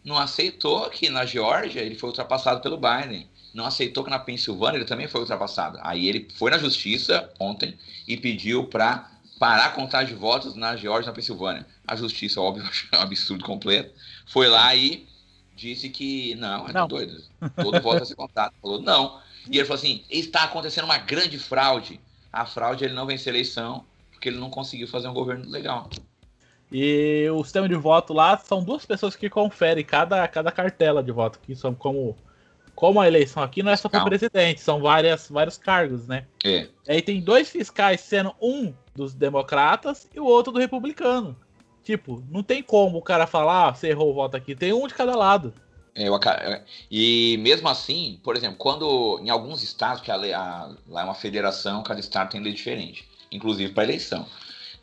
[0.04, 3.30] não aceitou que na Geórgia ele foi ultrapassado pelo Biden.
[3.54, 5.78] Não aceitou que na Pensilvânia ele também foi ultrapassado.
[5.82, 10.78] Aí ele foi na justiça ontem e pediu para parar a contagem de votos na
[10.78, 11.68] Geórgia e na Pensilvânia.
[11.86, 12.64] A justiça, óbvio,
[12.96, 13.94] um absurdo completo,
[14.26, 15.06] foi lá e
[15.56, 16.88] disse que não, é não.
[16.88, 17.24] doido.
[17.56, 18.54] Todo voto a ser contado.
[18.62, 19.20] Falou não.
[19.50, 22.00] E ele falou assim: está acontecendo uma grande fraude.
[22.32, 25.90] A fraude ele não venceu a eleição porque ele não conseguiu fazer um governo legal.
[26.72, 31.12] E o sistema de voto lá são duas pessoas que conferem cada, cada cartela de
[31.12, 32.16] voto, que são como
[32.76, 36.26] como a eleição aqui não é só para presidente, são várias, vários cargos, né?
[36.44, 36.68] É.
[36.88, 41.36] Aí tem dois fiscais sendo um dos democratas e o outro do republicano.
[41.84, 44.56] Tipo, não tem como o cara falar, ah, você errou o voto aqui.
[44.56, 45.54] Tem um de cada lado.
[45.94, 50.76] É, eu, é, e mesmo assim, por exemplo, quando em alguns estados, que a, a,
[50.88, 54.26] lá é uma federação, cada estado tem lei diferente, inclusive para eleição.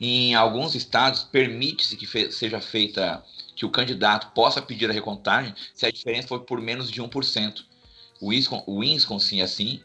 [0.01, 3.25] Em alguns estados, permite-se que fe, seja feita,
[3.57, 7.65] que o candidato possa pedir a recontagem se a diferença for por menos de 1%.
[8.21, 8.29] O
[8.79, 9.81] Wisconsin, assim,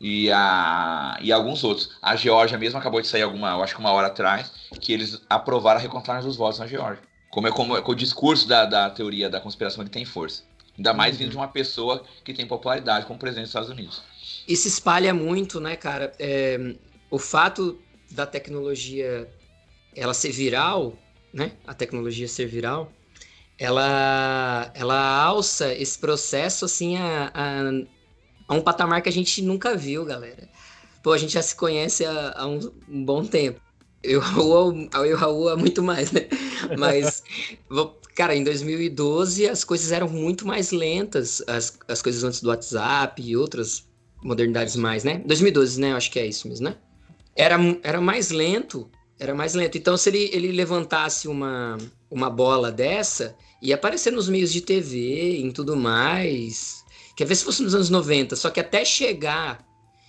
[0.00, 1.90] e, a, e alguns outros.
[2.00, 5.20] A Geórgia mesmo acabou de sair alguma, eu acho que uma hora atrás, que eles
[5.28, 7.02] aprovaram a recontagem dos votos na Geórgia.
[7.30, 10.42] Como é como, o discurso da, da teoria da conspiração ele tem força.
[10.76, 11.32] Ainda mais vindo uhum.
[11.32, 14.02] de uma pessoa que tem popularidade como presidente dos Estados Unidos.
[14.48, 16.12] E se espalha muito, né, cara?
[16.18, 16.74] É,
[17.10, 17.78] o fato
[18.10, 19.28] da tecnologia
[19.94, 20.96] ela ser viral,
[21.32, 21.52] né?
[21.66, 22.90] A tecnologia ser viral,
[23.58, 27.99] ela, ela alça esse processo assim a, a
[28.50, 30.48] a um patamar que a gente nunca viu, galera.
[31.04, 32.58] Pô, a gente já se conhece há, há um,
[32.88, 33.60] um, bom tempo.
[34.02, 34.20] Eu,
[35.06, 36.26] e o Raul há muito mais, né?
[36.76, 37.22] Mas,
[38.16, 43.22] cara, em 2012 as coisas eram muito mais lentas, as, as coisas antes do WhatsApp
[43.22, 43.88] e outras
[44.20, 45.22] modernidades mais, né?
[45.24, 45.92] 2012, né?
[45.92, 46.76] Eu acho que é isso mesmo, né?
[47.36, 49.78] Era, era mais lento, era mais lento.
[49.78, 51.78] Então, se ele, ele levantasse uma,
[52.10, 56.79] uma bola dessa, ia aparecer nos meios de TV, em tudo mais,
[57.20, 59.62] Quer ver se fosse nos anos 90, só que até chegar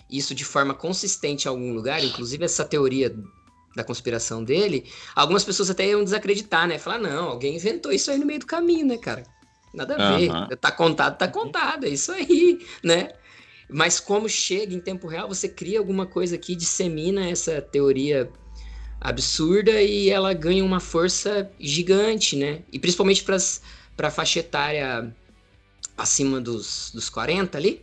[0.09, 3.13] isso de forma consistente em algum lugar, inclusive essa teoria
[3.75, 6.79] da conspiração dele, algumas pessoas até iam desacreditar, né?
[6.79, 9.23] Falar, não, alguém inventou isso aí no meio do caminho, né, cara?
[9.73, 10.31] Nada a ver.
[10.31, 10.47] Uhum.
[10.55, 13.09] Tá contado, tá contado, é isso aí, né?
[13.69, 18.31] Mas como chega em tempo real, você cria alguma coisa que dissemina essa teoria
[19.01, 22.63] absurda e ela ganha uma força gigante, né?
[22.71, 25.13] E principalmente para a faixa etária
[26.01, 27.81] acima dos, dos 40 ali,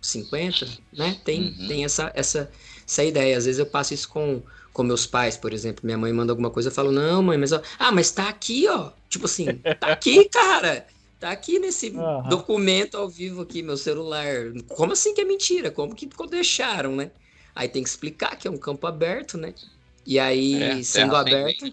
[0.00, 1.20] 50, né?
[1.24, 1.68] Tem, uhum.
[1.68, 2.50] tem essa, essa,
[2.86, 3.36] essa ideia.
[3.36, 5.84] Às vezes eu passo isso com, com meus pais, por exemplo.
[5.84, 8.68] Minha mãe manda alguma coisa, eu falo, não, mãe, mas ó, ah, mas tá aqui,
[8.68, 8.90] ó.
[9.08, 9.46] Tipo assim,
[9.80, 10.86] tá aqui, cara.
[11.18, 12.28] Tá aqui nesse uhum.
[12.28, 14.52] documento ao vivo aqui, meu celular.
[14.68, 15.70] Como assim que é mentira?
[15.70, 17.10] Como que deixaram, né?
[17.54, 19.54] Aí tem que explicar que é um campo aberto, né?
[20.04, 21.72] E aí, é, sendo aberto.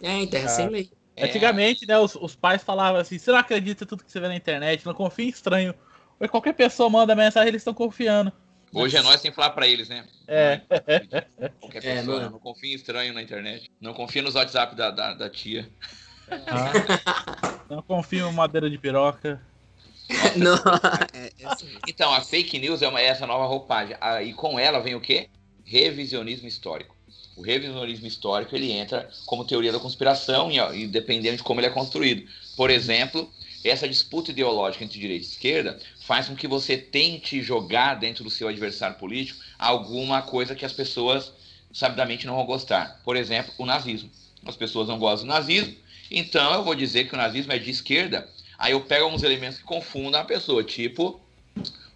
[0.00, 0.90] É, em terra sem lei.
[1.22, 4.28] Antigamente, né, os, os, pais falavam assim: você não acredita em tudo que você vê
[4.28, 5.74] na internet, não confia em estranho.
[6.20, 8.32] Ou qualquer pessoa manda mensagem, eles estão confiando.
[8.72, 10.04] Hoje é nós sem falar pra eles, né?
[10.26, 10.60] É.
[11.60, 13.70] Qualquer é, pessoa, é, não confia em estranho na internet.
[13.80, 15.70] Não confia nos WhatsApp da, da, da tia.
[16.30, 16.72] Ah,
[17.70, 19.40] não confia em madeira de piroca.
[20.36, 20.54] Não,
[21.12, 23.94] é, é então, a fake news é, uma, é essa nova roupagem.
[24.00, 25.28] Ah, e com ela vem o quê?
[25.64, 26.96] Revisionismo histórico.
[27.38, 31.68] O revisionismo histórico ele entra como teoria da conspiração e, e dependendo de como ele
[31.68, 32.28] é construído.
[32.56, 33.30] Por exemplo,
[33.62, 38.30] essa disputa ideológica entre direita e esquerda faz com que você tente jogar dentro do
[38.30, 41.32] seu adversário político alguma coisa que as pessoas
[41.72, 43.00] sabidamente não vão gostar.
[43.04, 44.10] Por exemplo, o nazismo.
[44.44, 45.76] As pessoas não gostam do nazismo,
[46.10, 48.28] então eu vou dizer que o nazismo é de esquerda.
[48.58, 51.20] Aí eu pego alguns elementos que confundam a pessoa, tipo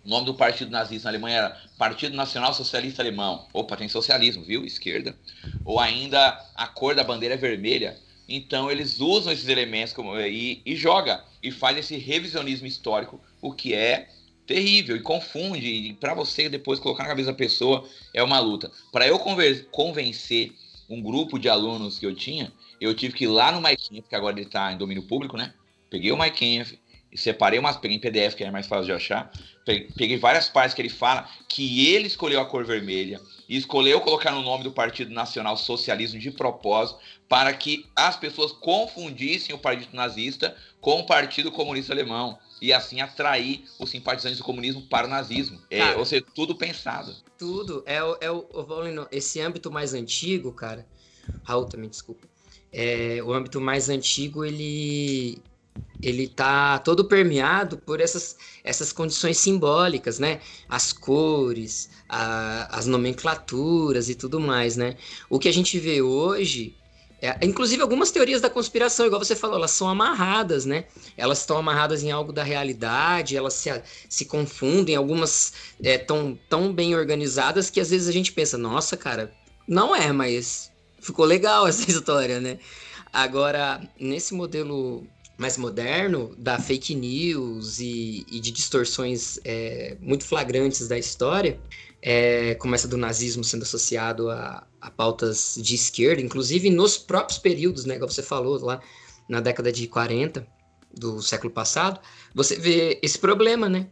[0.04, 3.46] o nome do partido nazista na Alemanha era Partido Nacional Socialista Alemão.
[3.52, 4.64] Opa, tem socialismo, viu?
[4.64, 5.16] Esquerda.
[5.64, 7.96] Ou ainda a cor da bandeira é vermelha.
[8.28, 13.52] Então eles usam esses elementos como, e, e joga e faz esse revisionismo histórico, o
[13.52, 14.08] que é
[14.46, 15.68] terrível e confunde.
[15.68, 18.70] E para você depois colocar na cabeça da pessoa é uma luta.
[18.90, 19.18] Para eu
[19.70, 20.52] convencer
[20.88, 24.16] um grupo de alunos que eu tinha, eu tive que ir lá no MyCamp, que
[24.16, 25.54] agora ele está em domínio público, né?
[25.88, 26.78] Peguei o MyCamp,
[27.12, 29.31] e separei umas, peguei em PDF, que é mais fácil de achar.
[29.64, 34.33] Peguei várias partes que ele fala que ele escolheu a cor vermelha e escolheu colocar
[34.33, 36.98] no nome do Partido Nacional Socialismo de propósito
[37.29, 43.01] para que as pessoas confundissem o Partido Nazista com o Partido Comunista Alemão e assim
[43.01, 45.61] atrair os simpatizantes do comunismo para o nazismo.
[45.70, 47.14] É, cara, ou seja, tudo pensado.
[47.37, 47.83] Tudo.
[47.85, 48.46] É, o, é o,
[49.11, 50.87] esse âmbito mais antigo, cara.
[51.44, 52.27] Raul também, desculpa.
[52.72, 55.42] É, o âmbito mais antigo, ele
[56.02, 60.40] ele tá todo permeado por essas, essas condições simbólicas, né?
[60.68, 64.96] As cores, a, as nomenclaturas e tudo mais, né?
[65.30, 66.74] O que a gente vê hoje,
[67.20, 70.87] é, inclusive algumas teorias da conspiração, igual você falou, elas são amarradas, né?
[71.16, 73.70] Elas estão amarradas em algo da realidade, elas se,
[74.08, 79.32] se confundem, algumas é, tão bem organizadas que às vezes a gente pensa, nossa, cara,
[79.68, 82.58] não é, mas ficou legal essa história, né?
[83.12, 85.06] Agora, nesse modelo
[85.42, 91.59] mais moderno da fake news e, e de distorções é, muito flagrantes da história,
[92.00, 97.38] é, como essa do nazismo sendo associado a, a, pautas de esquerda, inclusive nos próprios
[97.38, 98.81] períodos, né, como você falou lá
[99.28, 100.46] na década de 40
[100.94, 102.00] do século passado,
[102.33, 103.88] você vê esse problema, né?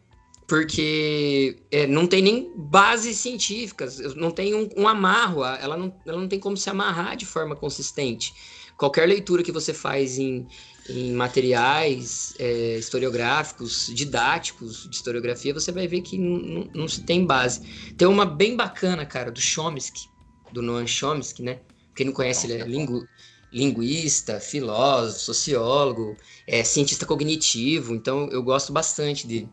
[0.47, 6.19] Porque é, não tem nem bases científicas, não tem um, um amarro, ela não, ela
[6.19, 8.35] não tem como se amarrar de forma consistente.
[8.77, 10.47] Qualquer leitura que você faz em,
[10.91, 17.63] em materiais é, historiográficos, didáticos de historiografia, você vai ver que não se tem base.
[17.97, 20.09] Tem uma bem bacana, cara, do Chomsky,
[20.53, 21.61] do Noam Chomsky, né?
[21.95, 23.07] Quem não conhece, ele é lingu,
[23.53, 29.49] linguista, filósofo, sociólogo, é, cientista cognitivo, então eu gosto bastante dele.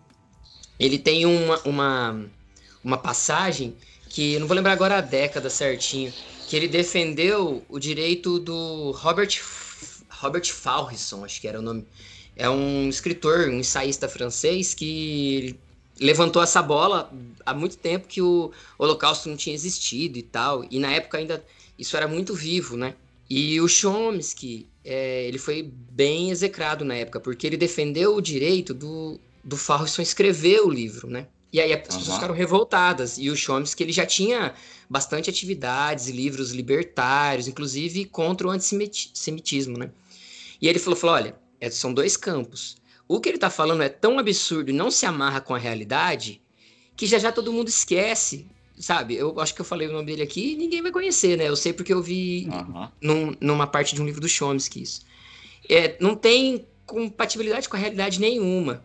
[0.79, 2.25] Ele tem uma, uma,
[2.83, 3.75] uma passagem
[4.09, 6.13] que não vou lembrar agora a década certinho,
[6.47, 9.41] que ele defendeu o direito do Robert
[10.19, 11.85] Robert Falrisson, acho que era o nome.
[12.35, 15.55] É um escritor, um ensaísta francês que
[15.99, 17.11] levantou essa bola
[17.45, 20.65] há muito tempo que o Holocausto não tinha existido e tal.
[20.69, 21.43] E na época ainda
[21.77, 22.95] isso era muito vivo, né?
[23.29, 28.73] E o Chomsky, é, ele foi bem execrado na época, porque ele defendeu o direito
[28.73, 31.27] do, do Falrisson escrever o livro, né?
[31.51, 31.85] E aí as uhum.
[31.85, 33.17] pessoas ficaram revoltadas.
[33.17, 34.53] E o Chomsky ele já tinha
[34.89, 39.89] bastante atividades, livros libertários, inclusive contra o antissemitismo, né?
[40.61, 42.77] E ele falou, falou olha, é, são dois campos.
[43.07, 46.41] O que ele está falando é tão absurdo e não se amarra com a realidade
[46.95, 49.15] que já já todo mundo esquece, sabe?
[49.15, 51.47] Eu acho que eu falei o nome dele aqui e ninguém vai conhecer, né?
[51.47, 52.89] Eu sei porque eu vi uhum.
[53.01, 55.01] num, numa parte de um livro do Chomsky isso.
[55.69, 58.83] É, não tem compatibilidade com a realidade nenhuma.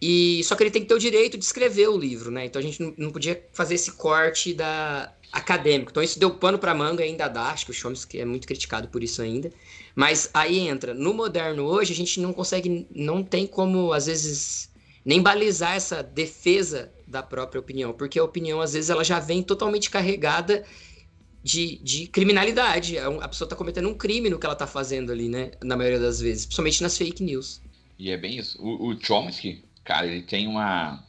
[0.00, 2.46] E só que ele tem que ter o direito de escrever o livro, né?
[2.46, 5.90] Então a gente não, não podia fazer esse corte da acadêmico.
[5.90, 8.88] Então isso deu pano para manga ainda dá, acho que o Chomsky é muito criticado
[8.88, 9.50] por isso ainda.
[9.94, 14.70] Mas aí entra, no moderno hoje, a gente não consegue, não tem como, às vezes,
[15.04, 19.42] nem balizar essa defesa da própria opinião, porque a opinião, às vezes, ela já vem
[19.42, 20.64] totalmente carregada
[21.44, 22.96] de, de criminalidade.
[22.96, 25.52] É a pessoa está cometendo um crime no que ela está fazendo ali, né?
[25.62, 27.60] Na maioria das vezes, principalmente nas fake news.
[27.98, 28.60] E é bem isso.
[28.60, 31.04] O, o Chomsky, cara, ele tem uma,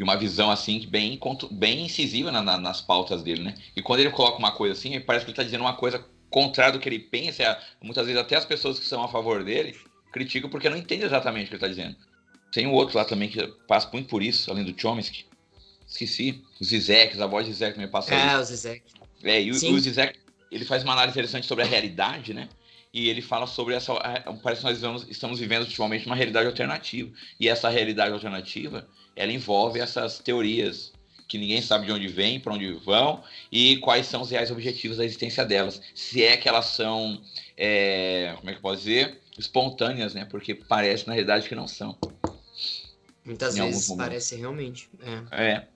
[0.00, 1.20] uma visão assim bem,
[1.52, 3.54] bem incisiva na, na, nas pautas dele, né?
[3.76, 6.04] E quando ele coloca uma coisa assim, parece que ele está dizendo uma coisa
[6.36, 7.58] contrária do que ele pensa.
[7.80, 9.74] Muitas vezes até as pessoas que são a favor dele
[10.12, 11.96] criticam porque não entendem exatamente o que ele está dizendo.
[12.52, 15.24] Tem um outro lá também que passa muito por isso, além do Chomsky.
[15.88, 16.44] Esqueci.
[16.60, 18.82] O Zizek, a voz de Zizek também passa Ah, o Zizek.
[19.24, 20.18] É, e o, o Zizek,
[20.52, 22.50] ele faz uma análise interessante sobre a realidade, né?
[22.92, 23.94] E ele fala sobre essa.
[24.42, 27.10] Parece que nós estamos vivendo ultimamente uma realidade alternativa.
[27.40, 30.92] E essa realidade alternativa ela envolve essas teorias
[31.28, 34.96] que ninguém sabe de onde vem, para onde vão e quais são os reais objetivos
[34.96, 35.80] da existência delas.
[35.94, 37.20] Se é que elas são,
[37.56, 40.24] é, como é que eu posso dizer, espontâneas, né?
[40.24, 41.96] Porque parece na realidade que não são.
[43.24, 44.88] Muitas vezes parece realmente.
[45.32, 45.44] É.
[45.44, 45.68] é.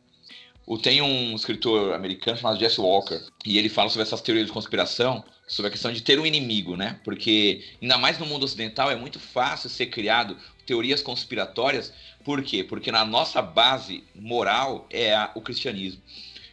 [0.83, 5.25] Tem um escritor americano chamado Jesse Walker e ele fala sobre essas teorias de conspiração,
[5.49, 7.01] sobre a questão de ter um inimigo, né?
[7.03, 11.93] Porque ainda mais no mundo ocidental é muito fácil ser criado teorias conspiratórias
[12.25, 12.63] por quê?
[12.63, 16.03] Porque na nossa base moral é a, o cristianismo.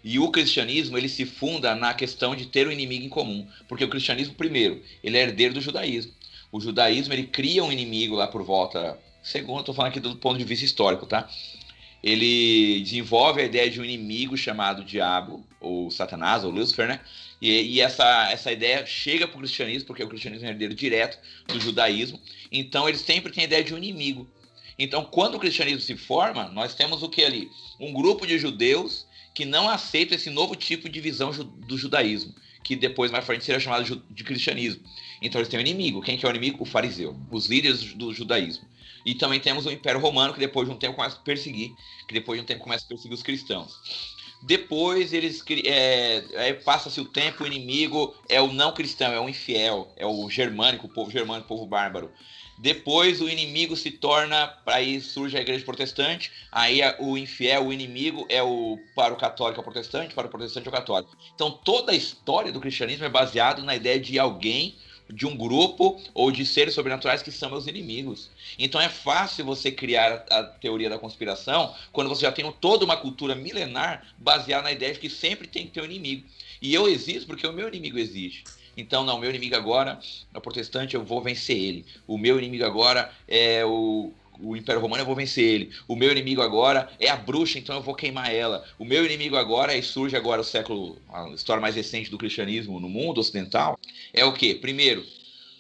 [0.04, 3.84] E o cristianismo ele se funda na questão de ter um inimigo em comum, porque
[3.84, 6.14] o cristianismo primeiro ele é herdeiro do judaísmo.
[6.52, 10.38] O judaísmo ele cria um inimigo lá por volta, segundo estou falando aqui do ponto
[10.38, 11.30] de vista histórico, tá?
[12.02, 17.02] Ele desenvolve a ideia de um inimigo chamado diabo ou Satanás ou Lúcifer, né?
[17.42, 21.20] E, e essa, essa ideia chega para o cristianismo, porque o cristianismo é herdeiro direto
[21.48, 22.20] do judaísmo.
[22.52, 24.28] Então ele sempre tem a ideia de um inimigo.
[24.80, 27.50] Então, quando o cristianismo se forma, nós temos o que ali?
[27.80, 32.76] Um grupo de judeus que não aceita esse novo tipo de visão do judaísmo, que
[32.76, 34.82] depois mais frente será chamado de cristianismo.
[35.22, 36.02] Então eles têm um inimigo.
[36.02, 36.64] Quem que é o inimigo?
[36.64, 38.68] O fariseu, os líderes do judaísmo.
[39.06, 41.72] E também temos o Império Romano, que depois de um tempo começa a perseguir,
[42.08, 43.74] que depois de um tempo começa a perseguir os cristãos.
[44.42, 49.92] Depois eles é, passa-se o tempo, o inimigo é o não cristão, é o infiel,
[49.96, 52.12] é o germânico, o povo germânico, o povo bárbaro.
[52.58, 58.26] Depois o inimigo se torna, aí surge a igreja protestante, aí o infiel, o inimigo
[58.30, 61.16] é o para o católico é o protestante, para o protestante é o católico.
[61.36, 64.76] Então toda a história do cristianismo é baseada na ideia de alguém,
[65.10, 68.30] de um grupo ou de seres sobrenaturais que são meus inimigos.
[68.58, 72.98] Então é fácil você criar a teoria da conspiração quando você já tem toda uma
[72.98, 76.26] cultura milenar baseada na ideia de que sempre tem que ter um inimigo.
[76.62, 78.44] E eu existo porque o meu inimigo existe.
[78.76, 80.00] Então, não, meu inimigo agora
[80.32, 81.86] é o protestante, eu vou vencer ele.
[82.06, 85.72] O meu inimigo agora é o, o Império Romano, eu vou vencer ele.
[85.88, 88.64] O meu inimigo agora é a bruxa, então eu vou queimar ela.
[88.78, 92.80] O meu inimigo agora, e surge agora o século, a história mais recente do cristianismo
[92.80, 93.80] no mundo ocidental,
[94.14, 94.56] é o quê?
[94.56, 95.06] Primeiro,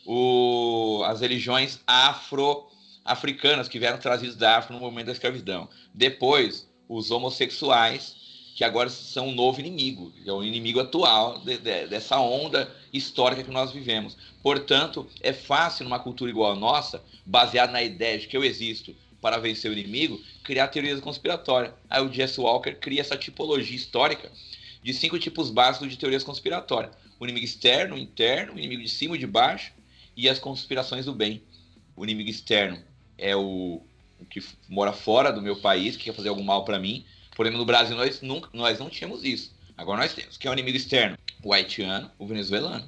[0.05, 5.67] o, as religiões afro-africanas que vieram trazidas da África no momento da escravidão.
[5.93, 8.15] Depois, os homossexuais
[8.55, 13.43] que agora são um novo inimigo, é o inimigo atual de, de, dessa onda histórica
[13.43, 14.17] que nós vivemos.
[14.41, 18.95] Portanto, é fácil numa cultura igual a nossa, baseada na ideia de que eu existo
[19.21, 21.73] para vencer o inimigo, criar teorias conspiratórias.
[21.89, 24.31] Aí o Jesse Walker cria essa tipologia histórica
[24.81, 28.89] de cinco tipos básicos de teorias conspiratórias: o inimigo externo, o interno, o inimigo de
[28.89, 29.71] cima e de baixo
[30.15, 31.41] e as conspirações do bem.
[31.95, 32.81] O inimigo externo
[33.17, 33.81] é o,
[34.19, 37.03] o que mora fora do meu país, que quer fazer algum mal para mim.
[37.35, 39.55] Porém, no Brasil nós, nunca, nós não tínhamos isso.
[39.77, 40.37] Agora nós temos.
[40.37, 41.17] Quem é o inimigo externo?
[41.43, 42.87] O haitiano, o venezuelano.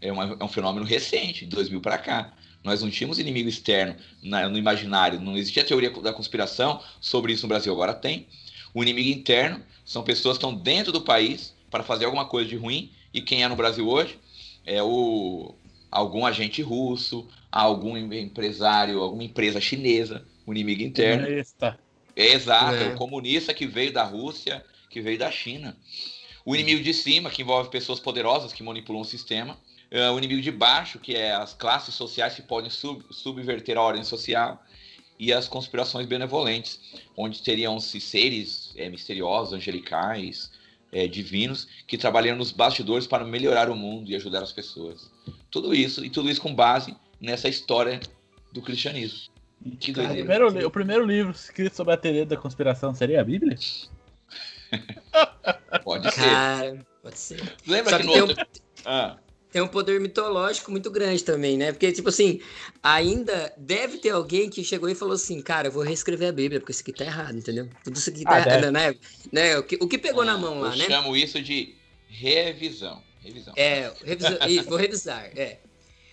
[0.00, 2.32] É, uma, é um fenômeno recente, de 2000 para cá.
[2.62, 7.42] Nós não tínhamos inimigo externo na, no imaginário, não existia teoria da conspiração sobre isso
[7.42, 8.26] no Brasil, agora tem.
[8.74, 12.56] O inimigo interno são pessoas que estão dentro do país para fazer alguma coisa de
[12.56, 14.18] ruim, e quem é no Brasil hoje
[14.66, 15.54] é o
[15.90, 21.24] algum agente russo, algum empresário, alguma empresa chinesa, o inimigo interno.
[21.24, 21.78] Comunista.
[22.14, 22.88] Exato, é.
[22.88, 25.76] o comunista que veio da Rússia, que veio da China.
[26.48, 29.52] O inimigo de cima, que envolve pessoas poderosas que manipulam o sistema.
[29.92, 33.82] Uh, o inimigo de baixo, que é as classes sociais que podem sub subverter a
[33.82, 34.64] ordem social.
[35.18, 36.80] E as conspirações benevolentes,
[37.14, 40.50] onde teriam-se seres é, misteriosos, angelicais,
[40.90, 45.10] é, divinos, que trabalham nos bastidores para melhorar o mundo e ajudar as pessoas.
[45.50, 48.00] Tudo isso, e tudo isso com base nessa história
[48.54, 49.28] do cristianismo.
[49.78, 53.24] Que Cara, o, primeiro, o primeiro livro escrito sobre a teoria da conspiração seria a
[53.24, 53.58] Bíblia?
[55.84, 56.20] pode ser.
[56.20, 57.56] Cara, pode ser.
[57.66, 58.42] Lembra Só que, que tem, outro...
[58.42, 58.46] um,
[58.84, 59.18] ah.
[59.50, 61.72] tem um poder mitológico muito grande também, né?
[61.72, 62.40] Porque, tipo assim,
[62.82, 66.60] ainda deve ter alguém que chegou e falou assim, cara, eu vou reescrever a Bíblia,
[66.60, 67.68] porque isso aqui tá errado, entendeu?
[67.84, 68.94] Tudo isso aqui tá ah, errado, né?
[69.32, 69.58] né?
[69.58, 70.84] O, que, o que pegou ah, na mão lá, eu né?
[70.84, 71.74] Eu chamo isso de
[72.08, 73.02] revisão.
[73.20, 73.52] Revisão.
[73.56, 74.38] É, revisa...
[74.68, 75.58] vou revisar, é.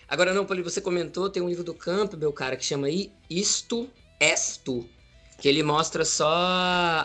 [0.08, 2.86] Agora, não, Paulinho, você comentou, tem um livro do Campbell, cara, que chama
[3.28, 3.90] Isto
[4.20, 4.88] És Tu.
[5.38, 6.26] Que ele mostra só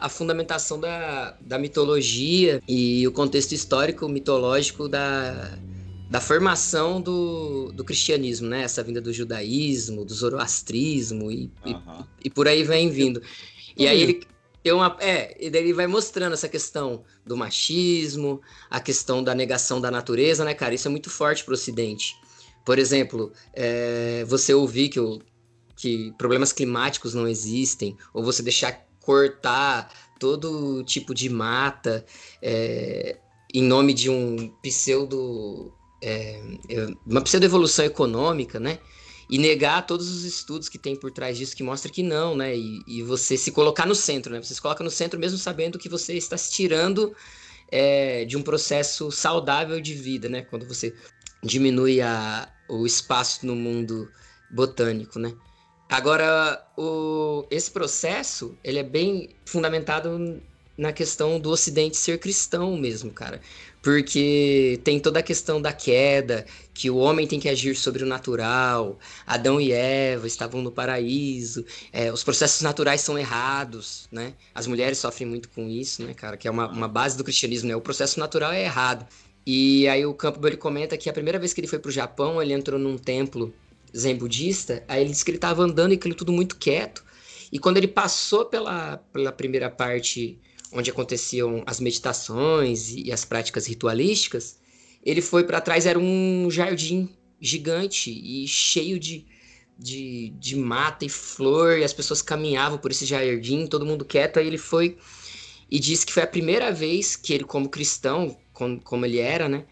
[0.02, 5.58] a fundamentação da, da mitologia e o contexto histórico mitológico da,
[6.10, 8.64] da formação do, do cristianismo, né?
[8.64, 12.06] Essa vinda do judaísmo, do zoroastrismo e, uhum.
[12.24, 13.22] e, e, por aí vem vindo.
[13.78, 14.22] E aí ele,
[14.64, 19.34] tem uma, é, e daí ele vai mostrando essa questão do machismo, a questão da
[19.34, 20.76] negação da natureza, né, cara?
[20.76, 22.16] Isso é muito forte para o Ocidente.
[22.64, 25.20] Por exemplo, é, você ouvir que, o,
[25.82, 32.06] que problemas climáticos não existem, ou você deixar cortar todo tipo de mata
[32.42, 33.18] é,
[33.52, 35.74] em nome de um pseudo.
[36.04, 38.80] É, é uma pseudo-evolução econômica, né?
[39.30, 42.54] e negar todos os estudos que tem por trás disso que mostra que não, né?
[42.54, 44.44] E, e, você se colocar no centro, né?
[44.44, 47.16] Você se coloca no centro mesmo sabendo que você está se tirando
[47.72, 50.42] é, de um processo saudável de vida, né?
[50.42, 50.94] Quando você
[51.42, 54.12] diminui a, o espaço no mundo
[54.52, 55.34] botânico, né?
[55.92, 60.42] Agora, o, esse processo, ele é bem fundamentado
[60.76, 63.40] na questão do Ocidente ser cristão mesmo, cara
[63.82, 68.06] porque tem toda a questão da queda, que o homem tem que agir sobre o
[68.06, 74.34] natural, Adão e Eva estavam no paraíso, é, os processos naturais são errados, né?
[74.54, 76.38] As mulheres sofrem muito com isso, né, cara?
[76.38, 77.76] Que é uma, uma base do cristianismo, né?
[77.76, 79.06] O processo natural é errado.
[79.46, 82.40] E aí o Campbell ele comenta que a primeira vez que ele foi pro Japão,
[82.40, 83.52] ele entrou num templo
[83.96, 87.04] zen budista, aí ele disse que ele estava andando e aquilo tudo muito quieto,
[87.52, 90.40] e quando ele passou pela, pela primeira parte
[90.72, 94.58] onde aconteciam as meditações e as práticas ritualísticas,
[95.04, 99.26] ele foi para trás, era um jardim gigante e cheio de,
[99.78, 104.38] de, de mata e flor, e as pessoas caminhavam por esse jardim, todo mundo quieto,
[104.38, 104.98] aí ele foi
[105.70, 109.48] e disse que foi a primeira vez que ele, como cristão, como, como ele era,
[109.48, 109.66] né?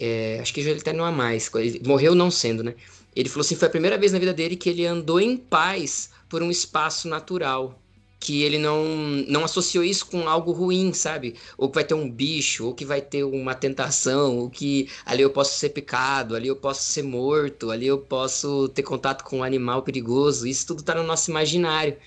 [0.00, 2.74] É, acho que já ele até não há mais, ele morreu não sendo, né?
[3.14, 6.10] Ele falou assim: foi a primeira vez na vida dele que ele andou em paz
[6.28, 7.80] por um espaço natural
[8.24, 8.86] que ele não,
[9.28, 11.34] não associou isso com algo ruim, sabe?
[11.58, 15.22] Ou que vai ter um bicho, ou que vai ter uma tentação, ou que ali
[15.22, 19.38] eu posso ser picado, ali eu posso ser morto, ali eu posso ter contato com
[19.38, 20.46] um animal perigoso.
[20.46, 21.98] Isso tudo tá no nosso imaginário.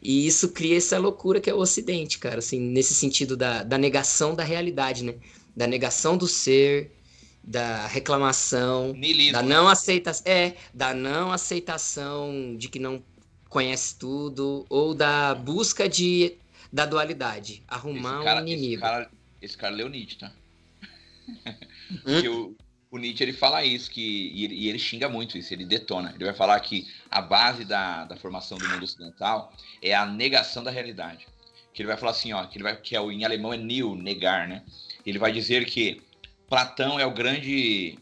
[0.00, 3.76] E isso cria essa loucura que é o Ocidente, cara, assim, nesse sentido da, da
[3.76, 5.16] negação da realidade, né?
[5.54, 6.92] Da negação do ser,
[7.48, 9.32] da reclamação, Nilismo.
[9.32, 13.02] da não aceitação, é, da não aceitação de que não
[13.48, 16.36] conhece tudo, ou da busca de
[16.70, 18.74] da dualidade, arrumar cara, um inimigo.
[18.74, 20.30] Esse cara, esse cara leu Nietzsche, tá?
[22.06, 22.20] Hum?
[22.28, 22.56] o,
[22.90, 26.12] o, Nietzsche ele fala isso, que, e ele, e, ele, xinga muito isso, ele detona.
[26.14, 30.62] Ele vai falar que a base da, da formação do mundo ocidental é a negação
[30.62, 31.26] da realidade.
[31.72, 33.96] Que ele vai falar assim, ó, que, ele vai, que é, em alemão é nil,
[33.96, 34.62] negar, né?
[35.06, 36.02] Ele vai dizer que
[36.48, 37.98] Platão é o grande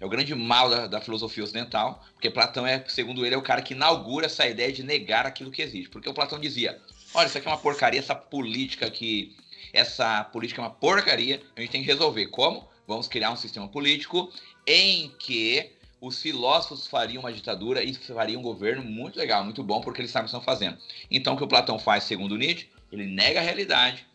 [0.00, 3.42] é o grande mal da, da, filosofia ocidental, porque Platão é, segundo ele, é o
[3.42, 5.88] cara que inaugura essa ideia de negar aquilo que existe.
[5.88, 6.80] Porque o Platão dizia:
[7.12, 9.36] olha, isso aqui é uma porcaria, essa política que.
[9.70, 12.28] Essa política é uma porcaria, a gente tem que resolver.
[12.28, 12.66] Como?
[12.86, 14.32] Vamos criar um sistema político
[14.66, 19.80] em que os filósofos fariam uma ditadura e fariam um governo muito legal, muito bom,
[19.82, 20.78] porque eles sabem o que estão fazendo.
[21.10, 24.06] Então, o que o Platão faz, segundo Nietzsche, ele nega a realidade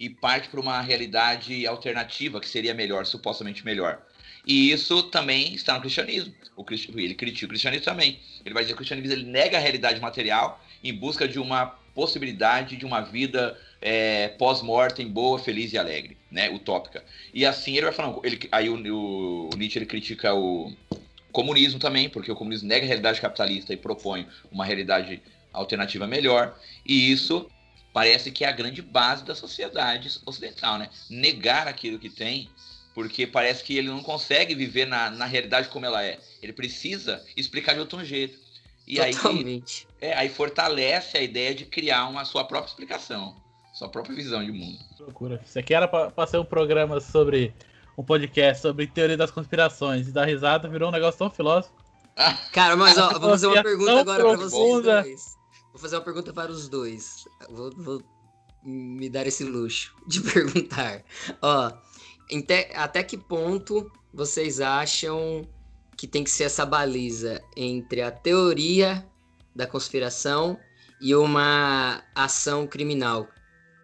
[0.00, 4.00] e parte para uma realidade alternativa, que seria melhor, supostamente melhor.
[4.46, 6.32] E isso também está no cristianismo.
[6.56, 6.64] O,
[6.96, 8.18] ele critica o cristianismo também.
[8.42, 11.66] Ele vai dizer que o cristianismo ele nega a realidade material em busca de uma
[11.94, 16.48] possibilidade de uma vida é, pós-mortem boa, feliz e alegre, né?
[16.48, 17.04] Utópica.
[17.34, 18.22] E assim ele vai falando.
[18.24, 18.76] Ele, aí o,
[19.52, 20.72] o Nietzsche ele critica o
[21.30, 25.20] comunismo também, porque o comunismo nega a realidade capitalista e propõe uma realidade
[25.52, 26.58] alternativa melhor.
[26.86, 27.50] E isso
[27.92, 30.88] parece que é a grande base da sociedade ocidental, né?
[31.08, 32.50] Negar aquilo que tem
[32.94, 36.18] porque parece que ele não consegue viver na, na realidade como ela é.
[36.42, 38.38] Ele precisa explicar de outro jeito.
[38.86, 39.86] E Totalmente.
[40.02, 43.36] aí, é, aí fortalece a ideia de criar uma sua própria explicação,
[43.72, 44.78] sua própria visão de mundo.
[44.98, 45.40] Loucura.
[45.46, 47.54] Isso aqui era para ser um programa sobre
[47.96, 51.72] um podcast sobre teoria das conspirações e da risada virou um negócio tão filósofo.
[52.52, 55.39] Cara, mas ó, vou fazer uma pergunta agora para vocês dois.
[55.72, 57.24] Vou fazer uma pergunta para os dois.
[57.48, 58.02] Vou, vou
[58.62, 61.02] me dar esse luxo de perguntar.
[61.40, 61.72] Ó,
[62.74, 65.48] até que ponto vocês acham
[65.96, 69.06] que tem que ser essa baliza entre a teoria
[69.54, 70.58] da conspiração
[71.00, 73.28] e uma ação criminal?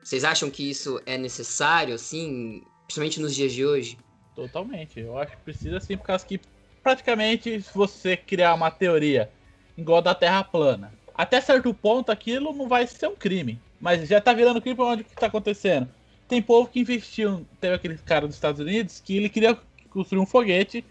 [0.03, 3.99] Vocês acham que isso é necessário, assim, principalmente nos dias de hoje?
[4.35, 5.01] Totalmente.
[5.01, 6.41] Eu acho que precisa sim, por causa que
[6.83, 9.31] praticamente se você criar uma teoria
[9.77, 13.59] igual da Terra plana, até certo ponto aquilo não vai ser um crime.
[13.81, 15.89] Mas já tá virando crime onde que tá acontecendo?
[16.29, 17.47] tem povo que investiu.
[17.61, 19.59] Teve aquele cara dos Estados Unidos que ele queria
[19.91, 20.85] construir um foguete,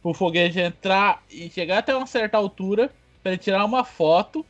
[0.00, 2.90] para o foguete entrar e chegar até uma certa altura,
[3.22, 4.44] para ele tirar uma foto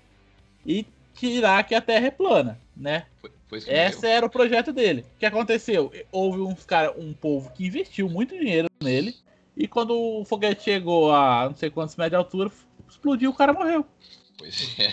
[0.67, 3.07] e tirar que a Terra é plana, né?
[3.21, 5.07] Foi, foi Esse era o projeto dele.
[5.15, 5.93] O que aconteceu?
[6.11, 9.15] Houve uns cara, um povo que investiu muito dinheiro nele,
[9.57, 12.51] e quando o foguete chegou a não sei quantos metros de altura,
[12.89, 13.87] explodiu, o cara morreu.
[14.45, 14.93] Pois é.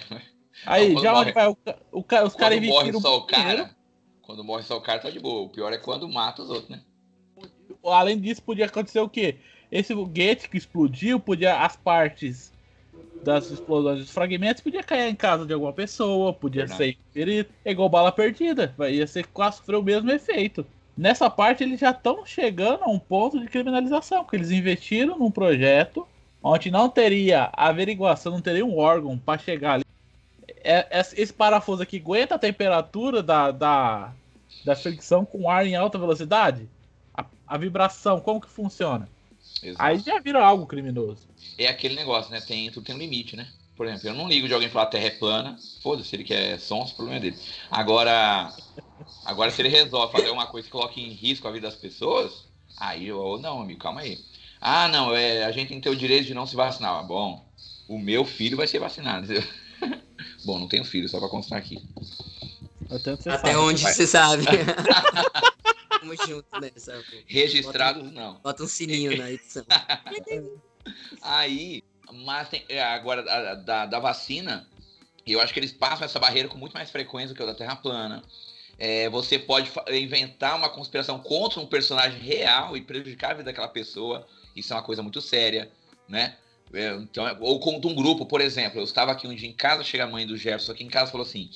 [0.65, 1.57] Aí, Não, já quando onde vai o,
[1.91, 3.57] o, os caras Quando morre só o muito dinheiro.
[3.63, 3.75] cara,
[4.21, 5.41] quando morre só o cara, tá de boa.
[5.41, 6.81] O pior é quando mata os outros, né?
[7.83, 9.37] Além disso, podia acontecer o quê?
[9.71, 12.51] Esse foguete que explodiu, podia as partes
[13.23, 16.93] das explosões dos fragmentos podia cair em casa de alguma pessoa, podia Verdade.
[16.93, 17.49] ser ferido.
[17.63, 20.65] É igual bala perdida, ia ser quase sofrer o mesmo efeito.
[20.97, 25.31] Nessa parte eles já estão chegando a um ponto de criminalização, porque eles investiram num
[25.31, 26.07] projeto
[26.43, 29.83] onde não teria averiguação, não teria um órgão para chegar ali.
[30.63, 34.13] É- é- Esse parafuso aqui aguenta a temperatura da, da,
[34.63, 36.67] da fricção com ar em alta velocidade?
[37.15, 39.07] A, a vibração, como que funciona?
[39.63, 39.83] Exato.
[39.83, 41.27] Aí já vira algo criminoso.
[41.57, 42.41] É aquele negócio, né?
[42.41, 43.47] Tem, tudo tem um limite, né?
[43.75, 45.57] Por exemplo, eu não ligo de alguém falar terra é plana.
[45.81, 47.37] Foda-se, ele quer som, o problema dele.
[47.69, 48.53] Agora,
[49.25, 52.45] agora se ele resolve fazer uma coisa que coloque em risco a vida das pessoas,
[52.77, 54.19] aí eu, ou não, amigo, calma aí.
[54.61, 56.99] Ah, não, é, a gente tem que ter o direito de não se vacinar.
[56.99, 57.43] Ah, Bom,
[57.87, 59.27] o meu filho vai ser vacinado.
[60.45, 61.83] Bom, não tenho filho, só pra constar aqui.
[62.89, 63.55] Até, você Até sabe.
[63.57, 63.93] onde vai.
[63.93, 64.43] você sabe.
[65.99, 66.93] Tamo junto nessa.
[66.93, 67.17] pô.
[67.27, 68.35] Registrados, não.
[68.43, 69.63] Bota um sininho na edição.
[71.21, 74.67] Aí, mas tem, é, agora a- a- da, da vacina,
[75.25, 77.53] eu acho que eles passam essa barreira com muito mais frequência do que o da
[77.55, 78.23] Terra plana.
[78.77, 83.67] É, você pode inventar uma conspiração contra um personagem real e prejudicar a vida daquela
[83.67, 84.27] pessoa.
[84.55, 85.71] Isso é uma coisa muito séria,
[86.07, 86.37] né?
[86.73, 88.79] É, então, ou contra um grupo, por exemplo.
[88.79, 91.11] Eu estava aqui um dia em casa, chega a mãe do Jefferson aqui em casa
[91.11, 91.49] falou assim: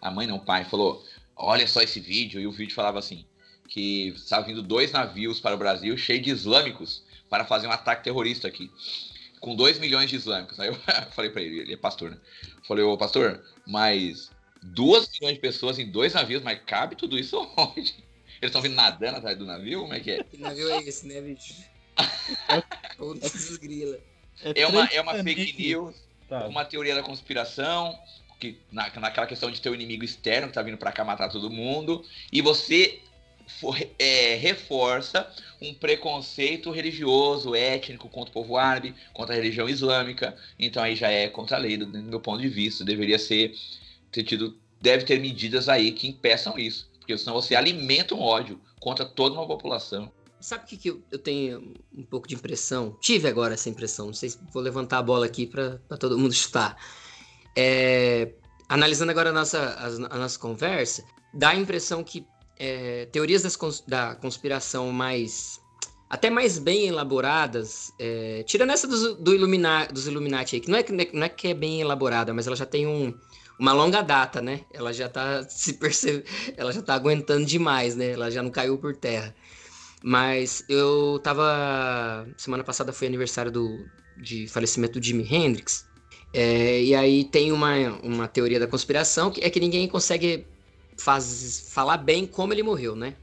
[0.00, 1.04] a mãe não, o pai, falou:
[1.36, 2.40] Olha só esse vídeo.
[2.40, 3.24] E o vídeo falava assim:
[3.68, 8.04] que estava vindo dois navios para o Brasil cheios de islâmicos para fazer um ataque
[8.04, 8.70] terrorista aqui.
[9.40, 10.60] Com 2 milhões de islâmicos.
[10.60, 10.74] Aí eu
[11.12, 12.18] falei para ele, ele é pastor, né?
[12.68, 14.30] Falei, ô pastor, mas
[14.62, 17.94] 2 milhões de pessoas em dois navios, mas cabe tudo isso onde?
[18.40, 19.80] Eles estão vindo nadando atrás do navio?
[19.80, 20.22] Como é que é?
[20.22, 21.54] Que navio é esse, né, bicho?
[22.98, 23.98] Ou desgrila.
[24.54, 25.94] É uma, três é uma fake news,
[26.28, 26.46] Tá.
[26.46, 27.98] uma teoria da conspiração,
[28.40, 31.28] que na, naquela questão de ter um inimigo externo que tá vindo para cá matar
[31.28, 33.00] todo mundo, e você
[33.60, 35.30] for- é, reforça
[35.60, 40.36] um preconceito religioso, étnico contra o povo árabe, contra a religião islâmica.
[40.58, 42.84] Então aí já é contra a lei, do, do meu ponto de vista.
[42.84, 43.54] Deveria ser
[44.10, 48.60] ter tido, deve ter medidas aí que impeçam isso, porque senão você alimenta um ódio
[48.80, 50.10] contra toda uma população.
[50.42, 52.96] Sabe o que, que eu, eu tenho um pouco de impressão?
[53.00, 54.06] Tive agora essa impressão.
[54.06, 56.76] Não sei se vou levantar a bola aqui para todo mundo chutar.
[57.56, 58.32] É,
[58.68, 62.26] analisando agora a nossa, a, a nossa conversa, dá a impressão que
[62.58, 65.60] é, teorias das da conspiração mais.
[66.10, 70.78] até mais bem elaboradas, é, tirando essa dos, do Ilumina, dos Illuminati aí, que não
[70.78, 73.14] é, que não é que é bem elaborada, mas ela já tem um,
[73.58, 74.64] uma longa data, né?
[74.72, 76.24] Ela já tá se percebe,
[76.56, 78.10] ela já tá aguentando demais, né?
[78.10, 79.34] Ela já não caiu por terra.
[80.02, 82.26] Mas eu tava.
[82.36, 83.86] Semana passada foi aniversário do,
[84.16, 85.86] de falecimento do Jimi Hendrix.
[86.34, 90.46] É, e aí tem uma, uma teoria da conspiração que é que ninguém consegue
[90.96, 93.14] faz, falar bem como ele morreu, né?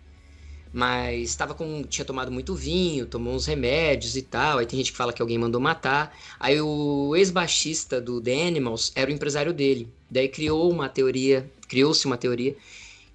[0.71, 1.83] Mas tava com.
[1.83, 4.59] tinha tomado muito vinho, tomou uns remédios e tal.
[4.59, 6.15] Aí tem gente que fala que alguém mandou matar.
[6.39, 9.91] Aí o ex-baixista do The Animals era o empresário dele.
[10.09, 12.55] Daí criou uma teoria, criou-se uma teoria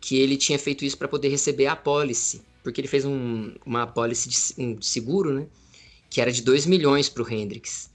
[0.00, 2.42] que ele tinha feito isso para poder receber a apólice.
[2.64, 5.46] Porque ele fez um, uma apólice de, um seguro, né?
[6.08, 7.92] Que era de 2 milhões pro Hendrix.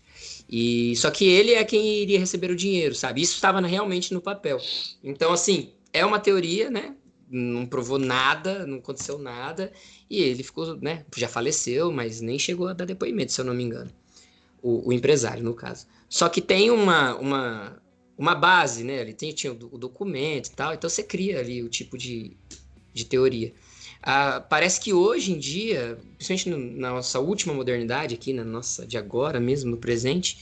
[0.47, 3.21] E só que ele é quem iria receber o dinheiro, sabe?
[3.21, 4.59] Isso estava realmente no papel.
[5.03, 6.95] Então, assim, é uma teoria, né?
[7.29, 9.71] Não provou nada, não aconteceu nada.
[10.09, 11.03] E ele ficou, né?
[11.15, 13.91] Já faleceu, mas nem chegou a dar depoimento, se eu não me engano.
[14.61, 15.87] O, o empresário, no caso.
[16.07, 17.81] Só que tem uma, uma,
[18.15, 19.01] uma base, né?
[19.01, 20.73] Ele tem, tinha o, o documento e tal.
[20.75, 22.37] Então você cria ali o tipo de,
[22.93, 23.53] de teoria.
[24.01, 28.85] Ah, parece que hoje em dia, principalmente no- na nossa última modernidade aqui, na nossa
[28.87, 30.37] de agora mesmo, no presente,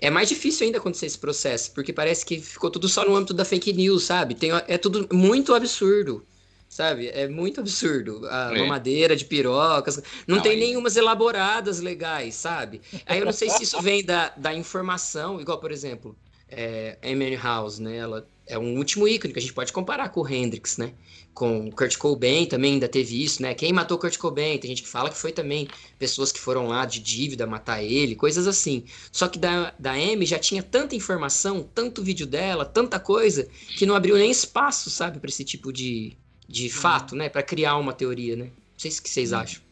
[0.00, 3.34] é mais difícil ainda acontecer esse processo, porque parece que ficou tudo só no âmbito
[3.34, 4.34] da fake news, sabe?
[4.34, 6.24] Tem, é tudo muito absurdo,
[6.68, 7.08] sabe?
[7.08, 8.26] É muito absurdo.
[8.28, 8.58] A É.
[8.60, 12.80] mamadeira de pirocas, não, Não, tem aí- nenhumas elaboradas legais, sabe?
[13.06, 16.16] Aí eu não sei se isso vem da, da informação, igual, por exemplo,
[16.48, 17.96] é, Amy House, né?
[17.96, 20.94] Ela é um último ícone que a gente pode comparar com o Hendrix, né?
[21.32, 23.54] Com o Kurt Cobain também ainda teve isso, né?
[23.54, 24.58] Quem matou o Kurt Cobain?
[24.58, 25.68] Tem gente que fala que foi também
[25.98, 28.84] pessoas que foram lá de dívida matar ele, coisas assim.
[29.12, 33.86] Só que da, da Amy já tinha tanta informação, tanto vídeo dela, tanta coisa, que
[33.86, 36.16] não abriu nem espaço, sabe, para esse tipo de,
[36.48, 37.28] de fato, né?
[37.28, 38.44] Para criar uma teoria, né?
[38.46, 39.38] Não sei o que vocês Uhum.
[39.38, 39.62] acham.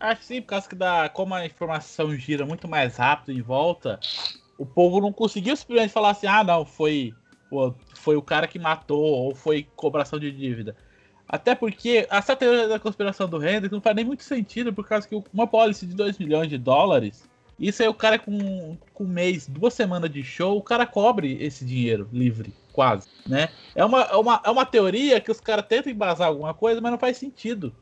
[0.00, 3.42] Acho que sim, por causa que da, como a informação gira muito mais rápido em
[3.42, 4.04] volta,
[4.58, 7.18] o povo não conseguiu simplesmente falar assim, ah não, foi,
[7.48, 7.74] pô,
[8.06, 10.76] foi o cara que matou, ou foi cobração de dívida.
[11.28, 15.08] Até porque essa teoria da conspiração do Hendrix não faz nem muito sentido, por causa
[15.08, 17.28] que uma policy de 2 milhões de dólares
[17.58, 21.36] Isso aí o cara com, com um mês, duas semanas de show, o cara cobre
[21.42, 23.48] esse dinheiro livre, quase, né?
[23.74, 26.92] É uma, é uma, é uma teoria que os caras tentam embasar alguma coisa, mas
[26.92, 27.74] não faz sentido.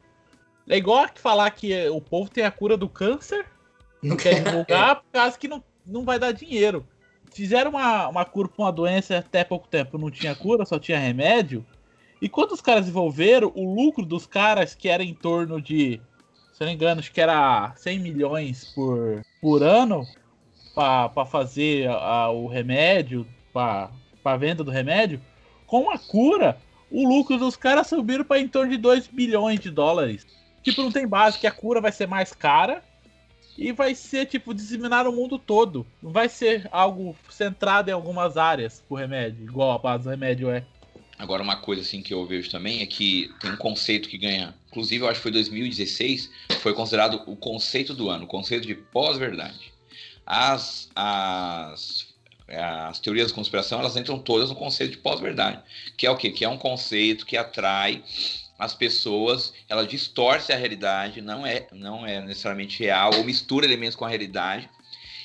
[0.67, 3.45] É igual falar que o povo tem a cura do câncer,
[4.03, 6.87] não quer divulgar, por causa que não, não vai dar dinheiro.
[7.35, 10.99] Fizeram uma, uma cura pra uma doença até pouco tempo, não tinha cura, só tinha
[10.99, 11.67] remédio.
[12.23, 16.01] E quando os caras desenvolveram, o lucro dos caras, que era em torno de,
[16.53, 20.07] se não me engano, acho que era 100 milhões por, por ano
[20.75, 23.91] para fazer a, o remédio, para
[24.25, 25.21] a venda do remédio,
[25.67, 26.57] com a cura,
[26.91, 30.25] o lucro dos caras subiram para em torno de 2 bilhões de dólares.
[30.63, 32.83] Tipo, não tem base que a cura vai ser mais cara
[33.57, 35.87] e vai ser, tipo, disseminar no mundo todo.
[36.03, 40.51] Não vai ser algo centrado em algumas áreas o remédio, igual a base do remédio
[40.51, 40.65] é.
[41.17, 44.55] Agora, uma coisa assim que eu vejo também é que tem um conceito que ganha.
[44.69, 46.31] Inclusive, eu acho que foi 2016,
[46.61, 49.73] foi considerado o conceito do ano, o conceito de pós-verdade.
[50.27, 52.09] As, as,
[52.49, 55.63] as teorias da conspiração, elas entram todas no conceito de pós-verdade.
[55.97, 56.31] Que é o quê?
[56.31, 58.03] Que é um conceito que atrai
[58.59, 63.97] as pessoas, ela distorce a realidade, não é, não é necessariamente real, ou mistura elementos
[63.97, 64.69] com a realidade,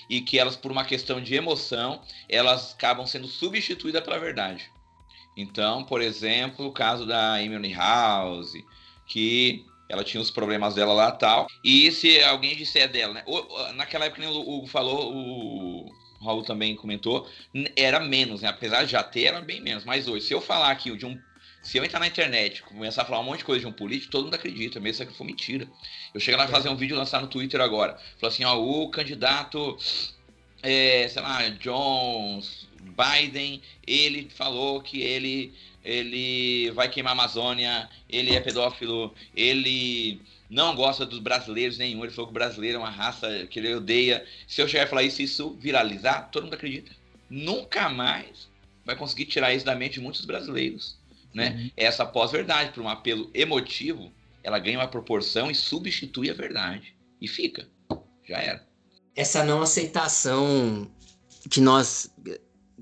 [0.10, 4.70] e que elas, por uma questão de emoção, elas acabam sendo substituídas pela verdade.
[5.38, 8.54] Então, por exemplo, o caso da Emily House,
[9.06, 11.48] que ela tinha os problemas dela lá tal.
[11.64, 13.24] E se alguém disser dela, né?
[13.76, 15.92] Naquela época, o Hugo falou, o
[16.24, 17.28] Raul também comentou,
[17.76, 18.50] era menos, né?
[18.50, 19.84] Apesar de já ter, era bem menos.
[19.84, 21.20] Mas hoje, se eu falar aqui de um.
[21.62, 24.12] Se eu entrar na internet começar a falar um monte de coisa de um político,
[24.12, 25.68] todo mundo acredita, mesmo que for mentira.
[26.14, 28.00] Eu cheguei lá e fazer um vídeo lançar no Twitter agora.
[28.18, 29.78] Falou assim, ó, o candidato,
[30.64, 35.54] é, sei lá, Jones, Biden, ele falou que ele,
[35.84, 42.14] ele vai queimar a Amazônia, ele é pedófilo, ele não gosta dos brasileiros nenhum, ele
[42.14, 44.26] falou que o brasileiro é uma raça que ele odeia.
[44.48, 46.92] Se eu chegar e falar isso, isso viralizar, todo mundo acredita.
[47.30, 48.50] Nunca mais
[48.86, 50.99] vai conseguir tirar isso da mente de muitos brasileiros.
[51.34, 51.50] Né?
[51.50, 51.72] Uhum.
[51.78, 54.12] Essa pós-verdade, por um apelo emotivo,
[54.44, 56.96] ela ganha uma proporção e substitui a verdade.
[57.22, 57.68] E fica.
[58.28, 58.68] Já era.
[59.16, 60.90] Essa não aceitação
[61.50, 62.10] que nós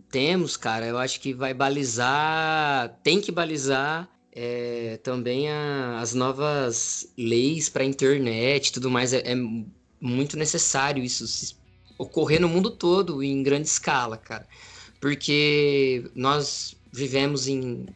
[0.10, 7.12] temos, cara, eu acho que vai balizar, tem que balizar é, também a, as novas
[7.18, 9.14] leis para a internet e tudo mais.
[9.14, 9.36] É, é,
[10.00, 11.58] muito necessário isso
[11.98, 14.48] ocorrer no mundo todo, em grande escala, cara.
[15.02, 17.88] Porque nós vivemos em,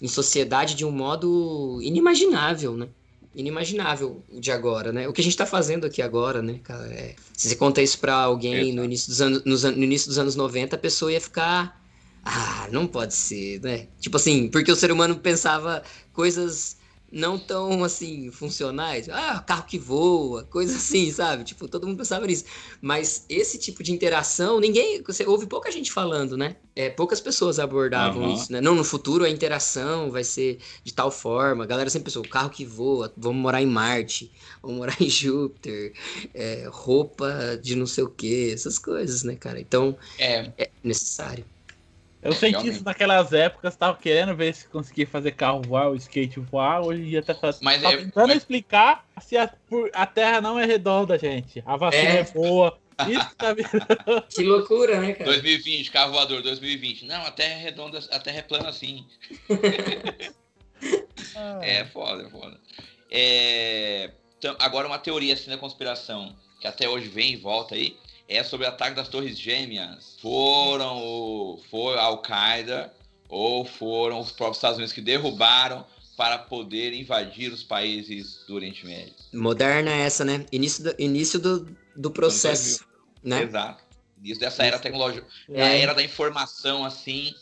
[0.00, 2.88] em sociedade de um modo inimaginável, né?
[3.34, 5.06] inimaginável de agora, né?
[5.06, 6.86] O que a gente está fazendo aqui agora, né, cara?
[6.92, 10.34] É, se você conta isso para alguém no início, dos anos, no início dos anos
[10.34, 11.80] 90, a pessoa ia ficar.
[12.24, 13.86] Ah, não pode ser, né?
[14.00, 16.77] Tipo assim, porque o ser humano pensava coisas
[17.10, 19.08] não tão assim funcionais.
[19.08, 21.44] Ah, carro que voa, coisa assim, sabe?
[21.44, 22.44] Tipo, todo mundo pensava nisso.
[22.80, 25.02] Mas esse tipo de interação, ninguém.
[25.02, 26.56] Você ouve pouca gente falando, né?
[26.76, 28.34] É, poucas pessoas abordavam uhum.
[28.34, 28.60] isso, né?
[28.60, 31.64] Não, no futuro a interação vai ser de tal forma.
[31.64, 34.30] A galera sempre pensou, carro que voa, vamos morar em Marte,
[34.62, 35.92] vamos morar em Júpiter,
[36.34, 39.58] é, roupa de não sei o que, essas coisas, né, cara?
[39.60, 41.44] Então, é, é necessário.
[42.20, 46.40] Eu senti isso naquelas épocas, tava querendo ver se conseguia fazer carro voar, o skate
[46.40, 48.36] voar, hoje em dia tá, mas tá tentando mas...
[48.38, 49.48] explicar se a,
[49.92, 51.62] a, Terra não é redonda, gente.
[51.64, 52.76] A vacina é, é boa.
[53.08, 54.22] Isso que tá virando.
[54.28, 55.30] Que loucura, né, cara?
[55.30, 57.06] 2020, carro voador, 2020.
[57.06, 59.06] Não, a Terra é redonda, a Terra é plana assim.
[61.36, 61.60] ah.
[61.62, 62.60] É foda, é foda.
[63.10, 64.10] É...
[64.38, 67.96] Então, agora uma teoria assim da conspiração, que até hoje vem e volta aí
[68.28, 70.16] é sobre o ataque das Torres Gêmeas.
[70.20, 72.92] Foram o, foi a Al-Qaeda
[73.28, 75.84] ou foram os próprios Estados Unidos que derrubaram
[76.16, 79.14] para poder invadir os países do Oriente Médio.
[79.32, 80.44] Moderna é essa, né?
[80.52, 82.84] Início do, início do, do processo,
[83.22, 83.44] né?
[83.44, 83.82] Exato.
[84.18, 85.62] Início dessa era tecnológica, é.
[85.62, 87.32] a era da informação, assim,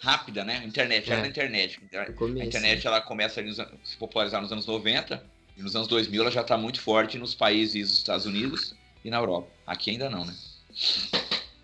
[0.00, 0.64] rápida, né?
[0.66, 1.22] Internet, era é.
[1.22, 1.80] da internet.
[2.16, 2.90] Começo, a internet, né?
[2.90, 5.24] ela começa a se popularizar nos anos 90,
[5.56, 8.74] e nos anos 2000 ela já está muito forte nos países dos Estados Unidos
[9.04, 9.48] e na Europa.
[9.66, 10.34] Aqui ainda não, né?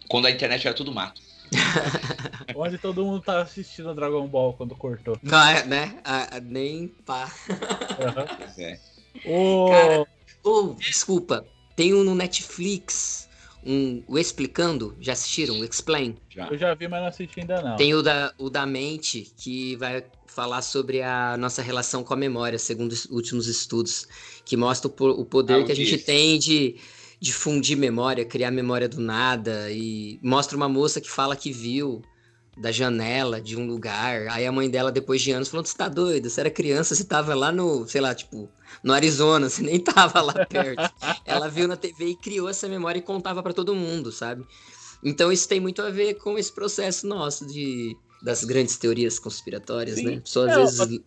[0.09, 1.21] Quando a internet era tudo mato.
[2.55, 5.19] Onde todo mundo tá assistindo Dragon Ball quando cortou.
[5.23, 5.99] Não, é, né?
[6.05, 7.33] Ah, nem pá.
[7.49, 8.51] Uhum.
[8.63, 8.79] É.
[9.25, 9.71] Oh.
[9.71, 10.07] Cara,
[10.45, 11.45] oh, desculpa.
[11.75, 13.29] Tem um no Netflix,
[13.65, 14.97] um, o Explicando.
[15.01, 15.59] Já assistiram?
[15.59, 16.17] O Explain?
[16.29, 16.49] Já.
[16.49, 17.77] Eu já vi, mas não assisti ainda não.
[17.77, 22.17] Tem o da, o da mente, que vai falar sobre a nossa relação com a
[22.17, 24.07] memória, segundo os últimos estudos,
[24.45, 26.77] que mostra o, o poder ah, que a gente tem de
[27.21, 32.03] difundir memória, criar memória do nada e mostra uma moça que fala que viu
[32.57, 34.29] da janela de um lugar.
[34.29, 36.29] Aí a mãe dela, depois de anos, falou: Você tá doido?
[36.29, 38.49] Você era criança, você tava lá no, sei lá, tipo,
[38.83, 40.93] no Arizona, você nem tava lá perto.
[41.25, 44.45] Ela viu na TV e criou essa memória e contava para todo mundo, sabe?
[45.03, 49.97] Então isso tem muito a ver com esse processo nosso de das grandes teorias conspiratórias,
[49.97, 50.05] Sim.
[50.05, 50.23] né?
[50.25, 51.01] Só às é, vezes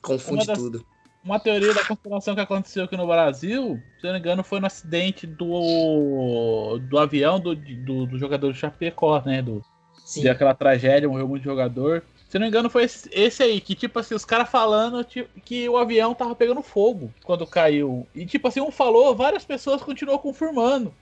[0.00, 0.84] confunde das, tudo.
[1.24, 4.66] Uma teoria da conspiração que aconteceu aqui no Brasil, se não me engano, foi no
[4.66, 9.40] acidente do, do avião do, do, do jogador do Chapecó, né?
[9.40, 9.64] Do,
[10.04, 10.20] Sim.
[10.20, 12.04] De aquela tragédia, morreu muito jogador.
[12.28, 15.28] Se não me engano, foi esse, esse aí, que tipo assim, os caras falando tipo,
[15.40, 18.06] que o avião tava pegando fogo quando caiu.
[18.14, 20.92] E tipo assim, um falou, várias pessoas continuam confirmando.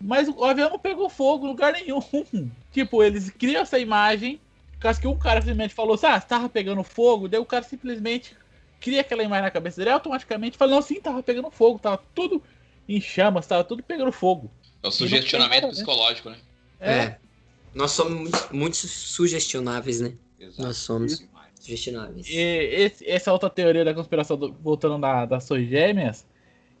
[0.00, 2.00] Mas o avião não pegou fogo em lugar nenhum.
[2.70, 4.38] tipo, eles criam essa imagem,
[4.78, 8.36] caso que um cara simplesmente falou assim, ah, tava pegando fogo, daí o cara simplesmente
[8.84, 12.42] cria aquela imagem na cabeça dele, automaticamente falando assim, tava pegando fogo, tava tudo
[12.86, 14.50] em chamas, tava tudo pegando fogo.
[14.82, 16.36] É o sugestionamento psicológico, né?
[16.78, 16.92] É.
[16.92, 17.18] é.
[17.74, 20.12] Nós somos muito, muito sugestionáveis, né?
[20.38, 20.62] Exato.
[20.62, 21.26] Nós somos
[21.58, 22.28] sugestionáveis.
[22.28, 26.26] E esse, essa outra teoria da conspiração, do, voltando da, das suas gêmeas,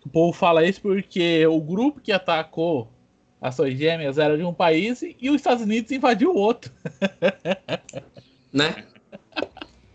[0.04, 2.92] o povo fala isso porque o grupo que atacou
[3.40, 6.70] as suas gêmeas era de um país e os Estados Unidos invadiu o outro.
[8.52, 8.86] Né?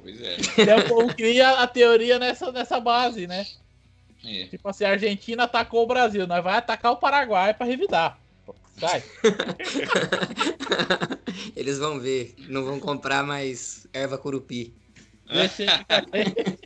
[0.09, 0.37] Pois é.
[0.61, 3.45] Então cria a teoria nessa, nessa base, né?
[4.25, 4.47] É.
[4.47, 8.19] Tipo assim, a Argentina atacou o Brasil, nós vai atacar o Paraguai para revidar.
[8.77, 9.03] Sai.
[11.55, 14.73] Eles vão ver, não vão comprar mais erva curupi.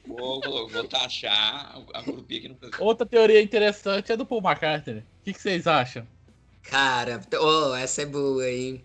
[0.07, 2.77] vou, vou, vou, taxar a curupi aqui no Brasil.
[2.79, 4.99] Outra teoria interessante é do Paul McCartney.
[4.99, 6.07] O que, que vocês acham?
[6.61, 8.81] Cara, oh, essa é boa, hein?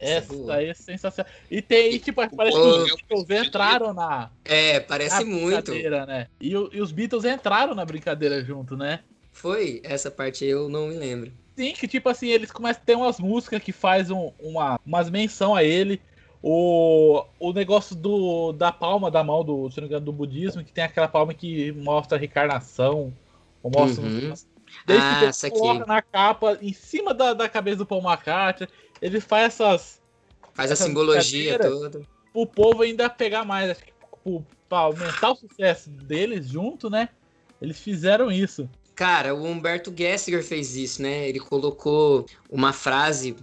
[0.00, 1.32] Essa, essa aí é sensacional.
[1.50, 4.30] E tem, tipo, parece que os Beatles entraram na.
[4.44, 5.72] É, parece na muito.
[5.72, 6.28] Né?
[6.40, 9.00] E, e os Beatles entraram na brincadeira junto, né?
[9.32, 9.80] Foi?
[9.84, 11.32] Essa parte eu não me lembro.
[11.56, 15.10] Sim, que tipo assim, eles começam a ter umas músicas que faz um, uma umas
[15.10, 16.00] menção a ele.
[16.40, 20.62] O, o negócio do, da palma da mão do, se não me engano, do budismo,
[20.62, 23.12] que tem aquela palma que mostra a reencarnação.
[23.62, 24.34] Ou mostra uhum.
[24.86, 28.68] Desde ah, que essa coloca na capa, em cima da, da cabeça do Paul McCartney.
[29.00, 30.00] Ele faz essas.
[30.54, 32.02] Faz essas a simbologia toda.
[32.34, 33.70] O povo ainda pegar mais.
[33.70, 33.92] Acho que
[34.68, 37.08] pra aumentar o sucesso deles junto, né?
[37.60, 38.68] Eles fizeram isso.
[38.94, 41.28] Cara, o Humberto Gessinger fez isso, né?
[41.28, 43.36] Ele colocou uma frase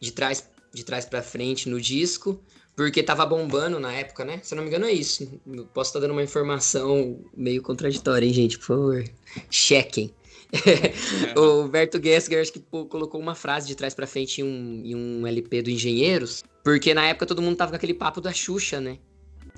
[0.00, 2.42] de trás, de trás para frente no disco,
[2.74, 4.40] porque tava bombando na época, né?
[4.42, 5.40] Se eu não me engano, é isso.
[5.46, 8.58] Eu posso estar dando uma informação meio contraditória, hein, gente?
[8.58, 9.04] Por favor,
[9.50, 10.12] chequem.
[11.36, 14.94] o Humberto Gessinger acho que colocou uma frase de trás para frente em um, em
[14.94, 18.80] um LP do Engenheiros, porque na época todo mundo tava com aquele papo da Xuxa,
[18.80, 18.98] né?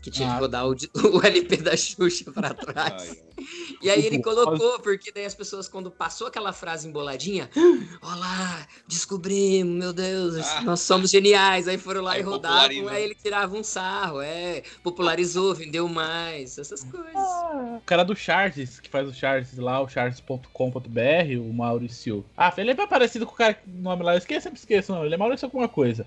[0.04, 0.34] Que tinha ah.
[0.34, 0.72] que rodar o,
[1.16, 3.02] o, LP da Xuxa pra trás.
[3.02, 3.44] Ai, ai.
[3.82, 7.48] E aí ele colocou, porque daí as pessoas, quando passou aquela frase emboladinha,
[8.02, 10.60] olá, descobrimos, meu Deus, ah.
[10.60, 11.66] nós somos geniais.
[11.66, 16.58] Aí foram lá aí e rodavam, aí ele tirava um sarro, é, popularizou, vendeu mais,
[16.58, 17.14] essas coisas.
[17.14, 17.78] Ah.
[17.78, 22.26] O cara do Charles, que faz o Charles lá, o charles.com.br, o Maurício.
[22.36, 25.02] Ah, ele é parecido com o cara, o nome lá, eu esqueço, sempre esqueço, não,
[25.02, 26.06] ele é Maurício alguma coisa.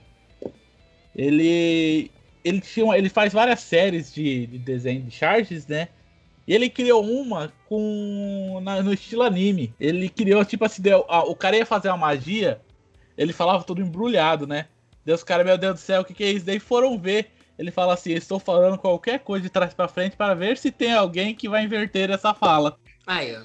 [1.16, 2.12] Ele
[2.44, 5.90] ele, tinha, ele faz várias séries de, de desenho de charges, né?
[6.48, 9.74] E ele criou uma com na, no estilo anime.
[9.80, 12.62] Ele criou, tipo assim, deu, ah, o cara ia fazer uma magia,
[13.18, 14.68] ele falava tudo embrulhado, né?
[15.04, 16.46] Deus, cara, meu Deus do céu, o que, que é isso?
[16.46, 17.32] Daí foram ver.
[17.58, 20.94] Ele fala assim: estou falando qualquer coisa de trás para frente para ver se tem
[20.94, 22.80] alguém que vai inverter essa fala.
[23.06, 23.42] Aí, ó.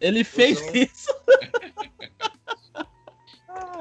[0.00, 1.08] Ele fez isso.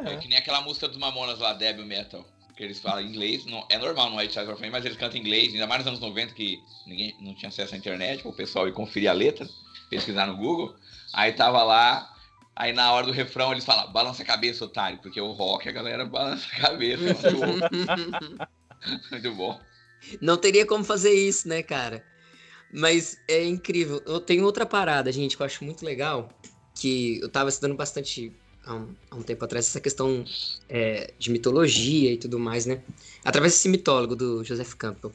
[0.05, 2.26] é que nem aquela música dos Mamonas lá, Debbie Metal
[2.58, 3.45] que eles falam inglês.
[3.45, 5.99] Não, é normal no White Side of mas eles cantam inglês, ainda mais nos anos
[5.99, 9.47] 90 que ninguém não tinha acesso à internet, o pessoal ia conferir a letra,
[9.89, 10.76] pesquisar no Google.
[11.14, 12.14] Aí tava lá,
[12.55, 15.72] aí na hora do refrão eles falam, balança a cabeça, otário, porque o rock a
[15.72, 17.03] galera balança a cabeça.
[19.12, 19.60] Muito bom.
[20.20, 22.03] Não teria como fazer isso, né, cara?
[22.74, 24.01] Mas é incrível.
[24.05, 26.30] Eu tenho outra parada, gente, que eu acho muito legal,
[26.76, 28.32] que eu tava estudando bastante
[28.68, 30.24] há um, há um tempo atrás essa questão
[30.70, 32.82] é, de mitologia e tudo mais, né?
[33.24, 35.11] Através desse mitólogo do Joseph Campbell.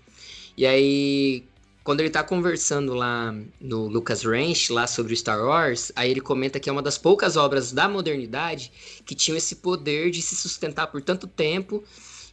[0.57, 1.45] E aí,
[1.85, 6.21] quando ele tá conversando lá no Lucas Ranch, lá sobre o Star Wars, aí ele
[6.21, 8.73] comenta que é uma das poucas obras da modernidade
[9.05, 11.85] que tinham esse poder de se sustentar por tanto tempo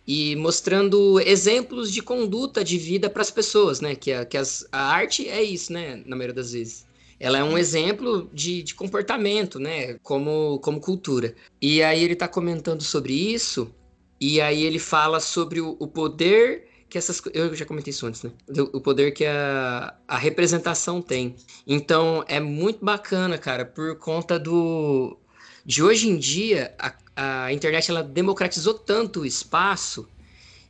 [0.07, 3.95] e mostrando exemplos de conduta de vida para as pessoas, né?
[3.95, 6.01] Que, a, que as, a arte é isso, né?
[6.05, 6.88] Na maioria das vezes
[7.19, 9.95] ela é um exemplo de, de comportamento, né?
[10.01, 11.35] Como, como cultura.
[11.61, 13.73] E aí ele está comentando sobre isso,
[14.19, 17.21] e aí ele fala sobre o, o, poder que essas.
[17.33, 18.31] Eu já comentei isso antes, né?
[18.73, 21.35] O poder que a, a representação tem.
[21.67, 25.17] Então é muito bacana, cara, por conta do.
[25.65, 30.07] De hoje em dia, a, a internet ela democratizou tanto o espaço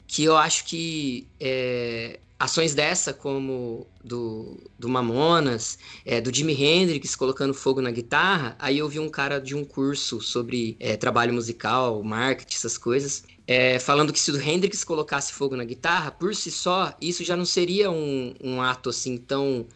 [0.06, 7.14] que eu acho que é, ações dessa, como do, do Mamonas, é, do Jimi Hendrix
[7.14, 11.34] colocando fogo na guitarra, aí eu vi um cara de um curso sobre é, trabalho
[11.34, 16.34] musical, marketing, essas coisas, é, falando que se o Hendrix colocasse fogo na guitarra, por
[16.34, 19.68] si só, isso já não seria um, um ato assim tão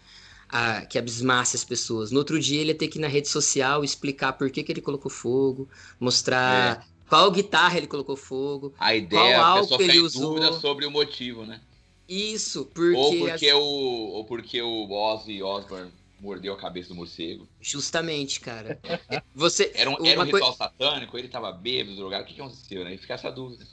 [0.48, 2.12] a, que abismasse as pessoas.
[2.12, 4.72] No outro dia ele ia ter que ir na rede social explicar por que, que
[4.72, 5.68] ele colocou fogo,
[6.00, 6.84] mostrar é.
[7.10, 10.36] qual guitarra ele colocou fogo, a ideia qual álcool ele usou.
[10.36, 11.60] dúvida sobre o motivo, né?
[12.08, 12.96] Isso, porque.
[12.96, 17.48] Ou porque, o, ou porque o Ozzy Osbourne mordeu a cabeça do morcego.
[17.60, 18.80] Justamente, cara.
[19.36, 22.24] Você, era um, era um ritual satânico, ele tava bêbado, drogado.
[22.24, 22.94] O que, que aconteceu, né?
[22.94, 23.66] E fica essa dúvida.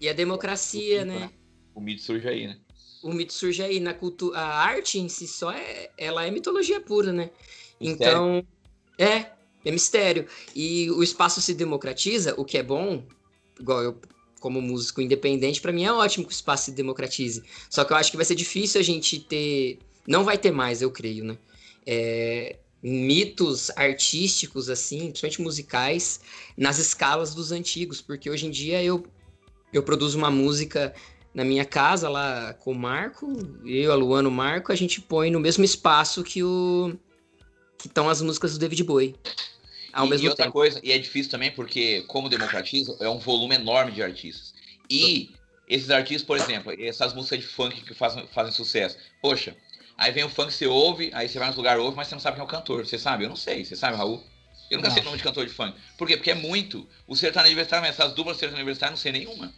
[0.00, 1.30] E a democracia, né?
[1.74, 2.58] O mito surge aí, né?
[3.02, 3.80] O mito surge aí.
[3.80, 4.38] Na cultura.
[4.38, 5.90] A arte em si só é.
[5.98, 7.30] Ela é mitologia pura, né?
[7.80, 8.12] Mistério.
[8.12, 8.46] Então.
[8.98, 9.32] É,
[9.64, 10.26] é mistério.
[10.54, 13.04] E o espaço se democratiza, o que é bom,
[13.60, 14.00] igual eu
[14.40, 17.42] como músico independente, para mim é ótimo que o espaço se democratize.
[17.68, 19.78] Só que eu acho que vai ser difícil a gente ter.
[20.06, 21.38] Não vai ter mais, eu creio, né?
[21.86, 26.20] É, mitos artísticos, assim, principalmente musicais,
[26.56, 29.04] nas escalas dos antigos, porque hoje em dia eu,
[29.72, 30.94] eu produzo uma música
[31.34, 33.32] na minha casa lá com o Marco,
[33.64, 36.96] eu, a Luana, o Marco, a gente põe no mesmo espaço que o
[37.78, 39.14] que estão as músicas do David Bowie.
[39.92, 40.54] Ao e, mesmo e outra tempo.
[40.54, 44.54] coisa, e é difícil também porque, como democratiza, é um volume enorme de artistas.
[44.90, 45.30] E
[45.68, 48.96] esses artistas, por exemplo, essas músicas de funk que fazem, fazem sucesso.
[49.20, 49.56] Poxa,
[49.96, 52.20] aí vem o funk, você ouve, aí você vai nos lugares, ouve, mas você não
[52.20, 52.86] sabe quem é o cantor.
[52.86, 53.24] Você sabe?
[53.24, 53.64] Eu não sei.
[53.64, 54.24] Você sabe, Raul?
[54.70, 54.94] Eu nunca não.
[54.94, 55.78] sei o nome de cantor de funk.
[55.96, 56.16] Por quê?
[56.16, 56.88] Porque é muito.
[57.06, 59.52] O sertanejo universitário, essas duplas sertanejo universitário, não sei nenhuma.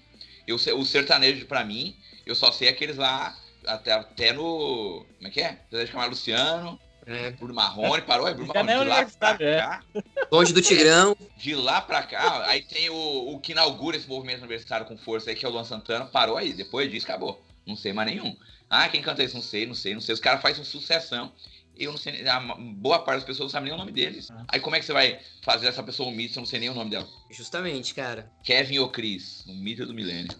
[0.46, 5.06] Eu, o sertanejo, pra mim, eu só sei aqueles lá, até, até no.
[5.16, 5.60] Como é que é?
[5.70, 6.80] José de Camargo Luciano,
[7.10, 7.30] é.
[7.32, 8.84] Bruno Marrone, parou, é Bruno Marrone.
[8.84, 9.56] De lá pra é.
[9.58, 9.82] cá.
[10.30, 11.16] Longe do Tigrão.
[11.36, 15.30] De lá pra cá, aí tem o, o que inaugura esse movimento universitário com força
[15.30, 16.52] aí, que é o Luan Santana, parou aí.
[16.52, 17.42] Depois disso, acabou.
[17.66, 18.36] Não sei mais nenhum.
[18.68, 19.34] Ah, quem canta isso?
[19.34, 20.14] Não sei, não sei, não sei.
[20.14, 21.32] Os caras fazem sucessão.
[21.76, 24.30] Eu não sei, a boa parte das pessoas não sabe nem o nome deles.
[24.30, 24.44] Ah.
[24.48, 26.60] Aí como é que você vai fazer essa pessoa um mito se eu não sei
[26.60, 27.08] nem o nome dela?
[27.30, 28.30] Justamente, cara.
[28.44, 30.30] Kevin ou Chris, um mito do milênio.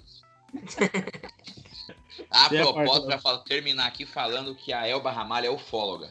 [2.31, 6.11] a propósito, para terminar aqui falando que a Elba Ramalho é ufóloga.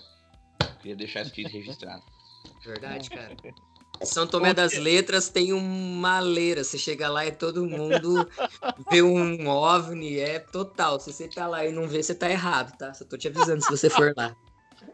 [0.81, 2.03] Queria deixar isso registrado.
[2.63, 3.35] Verdade, cara.
[4.01, 6.63] São Tomé das Letras tem uma leira.
[6.63, 8.29] Você chega lá e todo mundo
[8.89, 10.99] vê um OVNI, é total.
[10.99, 12.93] Se você tá lá e não vê, você tá errado, tá?
[12.93, 14.35] Só tô te avisando se você for lá.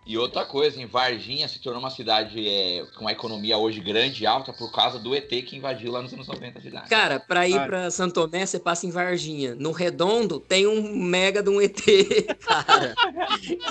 [0.05, 4.21] E outra coisa, em Varginha se tornou uma cidade é, com uma economia hoje grande
[4.23, 6.89] e alta por causa do ET que invadiu lá nos anos 90 a cidade.
[6.89, 9.55] Cara, pra ir pra Santo Tomé, você passa em Varginha.
[9.55, 11.81] No Redondo tem um mega de um ET,
[12.45, 12.93] cara.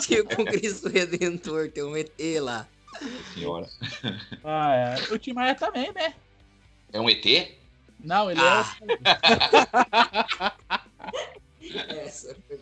[0.00, 2.10] tipo um Cristo Redentor, tem um ET
[2.40, 2.66] lá.
[3.32, 3.68] Senhora.
[4.42, 5.14] Ah, é.
[5.14, 6.14] O Tim Maia também, né?
[6.92, 7.24] É um ET?
[8.00, 8.76] Não, ele é ah.
[10.60, 12.04] é.
[12.06, 12.58] Essa foi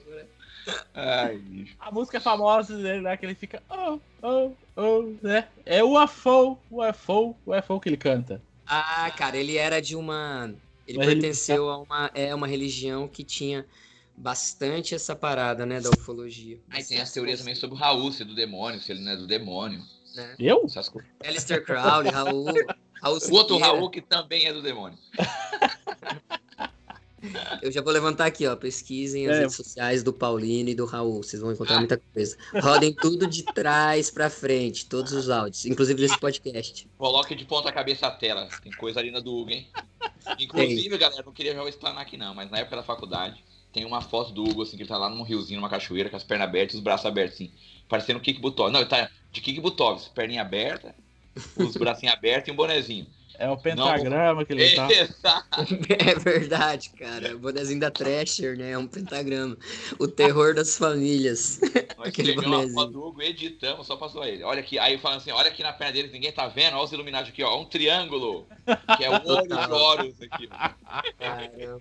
[0.94, 1.76] Ai, bicho.
[1.78, 3.16] A música famosa dele, né?
[3.16, 3.62] Que ele fica.
[3.68, 5.48] Oh, oh, oh, né?
[5.64, 8.42] É o UFO, o UFO, o UFO que ele canta.
[8.66, 10.54] Ah, cara, ele era de uma.
[10.86, 11.72] Ele uma pertenceu religião.
[11.72, 13.66] a uma, é, uma religião que tinha
[14.16, 16.60] bastante essa parada, né, da ufologia.
[16.70, 19.12] Aí tem as teorias também sobre o Raul, se é do demônio, se ele não
[19.12, 19.82] é do demônio.
[20.14, 20.34] Né?
[20.38, 20.66] Eu?
[21.24, 22.46] Alistair Crowley, Raul.
[23.02, 24.98] Raul o outro Raul que também é do demônio.
[27.62, 28.56] Eu já vou levantar aqui, ó.
[28.56, 29.40] Pesquisem as é.
[29.40, 31.22] redes sociais do Paulino e do Raul.
[31.22, 32.36] Vocês vão encontrar muita coisa.
[32.60, 36.88] Rodem tudo de trás pra frente, todos os áudios, inclusive desse podcast.
[36.98, 38.48] Coloque de ponta cabeça a tela.
[38.62, 39.66] Tem coisa ali na do Hugo, hein?
[40.38, 40.98] Inclusive, tem.
[40.98, 43.42] galera, não queria já explanar aqui não, mas na época da faculdade,
[43.72, 46.16] tem uma foto do Hugo, assim, que ele tá lá num riozinho, numa cachoeira, com
[46.16, 47.50] as pernas abertas e os braços abertos, assim.
[47.88, 48.70] Parecendo o Kik Butov.
[48.72, 50.94] Não, ele tá de Kik Butov, perninha aberta,
[51.56, 53.06] os bracinhos abertos e um bonezinho.
[53.39, 55.45] É o pentagrama não, que ele tá.
[55.99, 57.35] É verdade, cara.
[57.35, 58.72] O bonezinho da Thrasher, né?
[58.72, 59.57] É um pentagrama.
[59.99, 61.61] O terror das famílias.
[61.97, 62.68] Nós Aquele bonezinho.
[62.68, 64.43] uma foto do Hugo, editamos, só passou ele.
[64.43, 66.93] Olha aqui, aí falando assim, olha aqui na perna deles, ninguém tá vendo, olha os
[66.93, 67.61] iluminados aqui, ó.
[67.61, 68.47] Um triângulo.
[68.97, 70.49] Que é o olho de Horus aqui.
[71.18, 71.80] Caramba.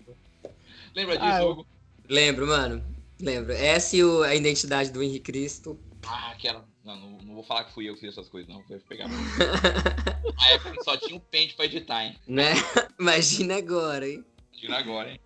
[0.96, 1.66] Lembra disso, ah, Hugo?
[2.10, 2.84] Lembro, mano.
[3.20, 3.54] Lembro.
[3.54, 5.80] Essa e o, a identidade do Henrique Cristo.
[6.06, 6.71] Ah, aquela.
[6.84, 8.64] Não, não, não, vou falar que fui eu que fiz essas coisas, não.
[8.68, 9.08] Vou pegar.
[9.08, 12.16] Na época só tinha um pente pra editar, hein?
[12.28, 12.54] Né?
[13.00, 14.26] Imagina agora, hein?
[14.52, 15.20] Imagina agora, hein?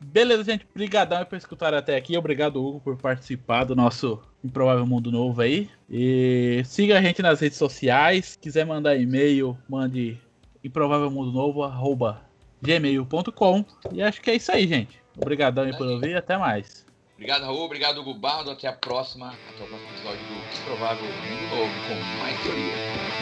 [0.00, 0.66] Beleza, gente.
[0.70, 2.16] Obrigadão por escutar até aqui.
[2.16, 5.68] Obrigado, Hugo, por participar do nosso Improvável Mundo Novo aí.
[5.88, 8.24] E siga a gente nas redes sociais.
[8.26, 10.18] Se quiser mandar e-mail, mande
[10.64, 14.98] improvavelmundonovo.gmail.com E acho que é isso aí, gente.
[15.16, 16.16] Obrigadão por ouvir.
[16.16, 16.85] Até mais.
[17.16, 17.64] Obrigado, Raul.
[17.64, 18.50] Obrigado, Hugo Bardo.
[18.50, 19.28] Até a próxima.
[19.48, 23.15] Até o próximo episódio do Improvável Mundo Novo com mais teoria.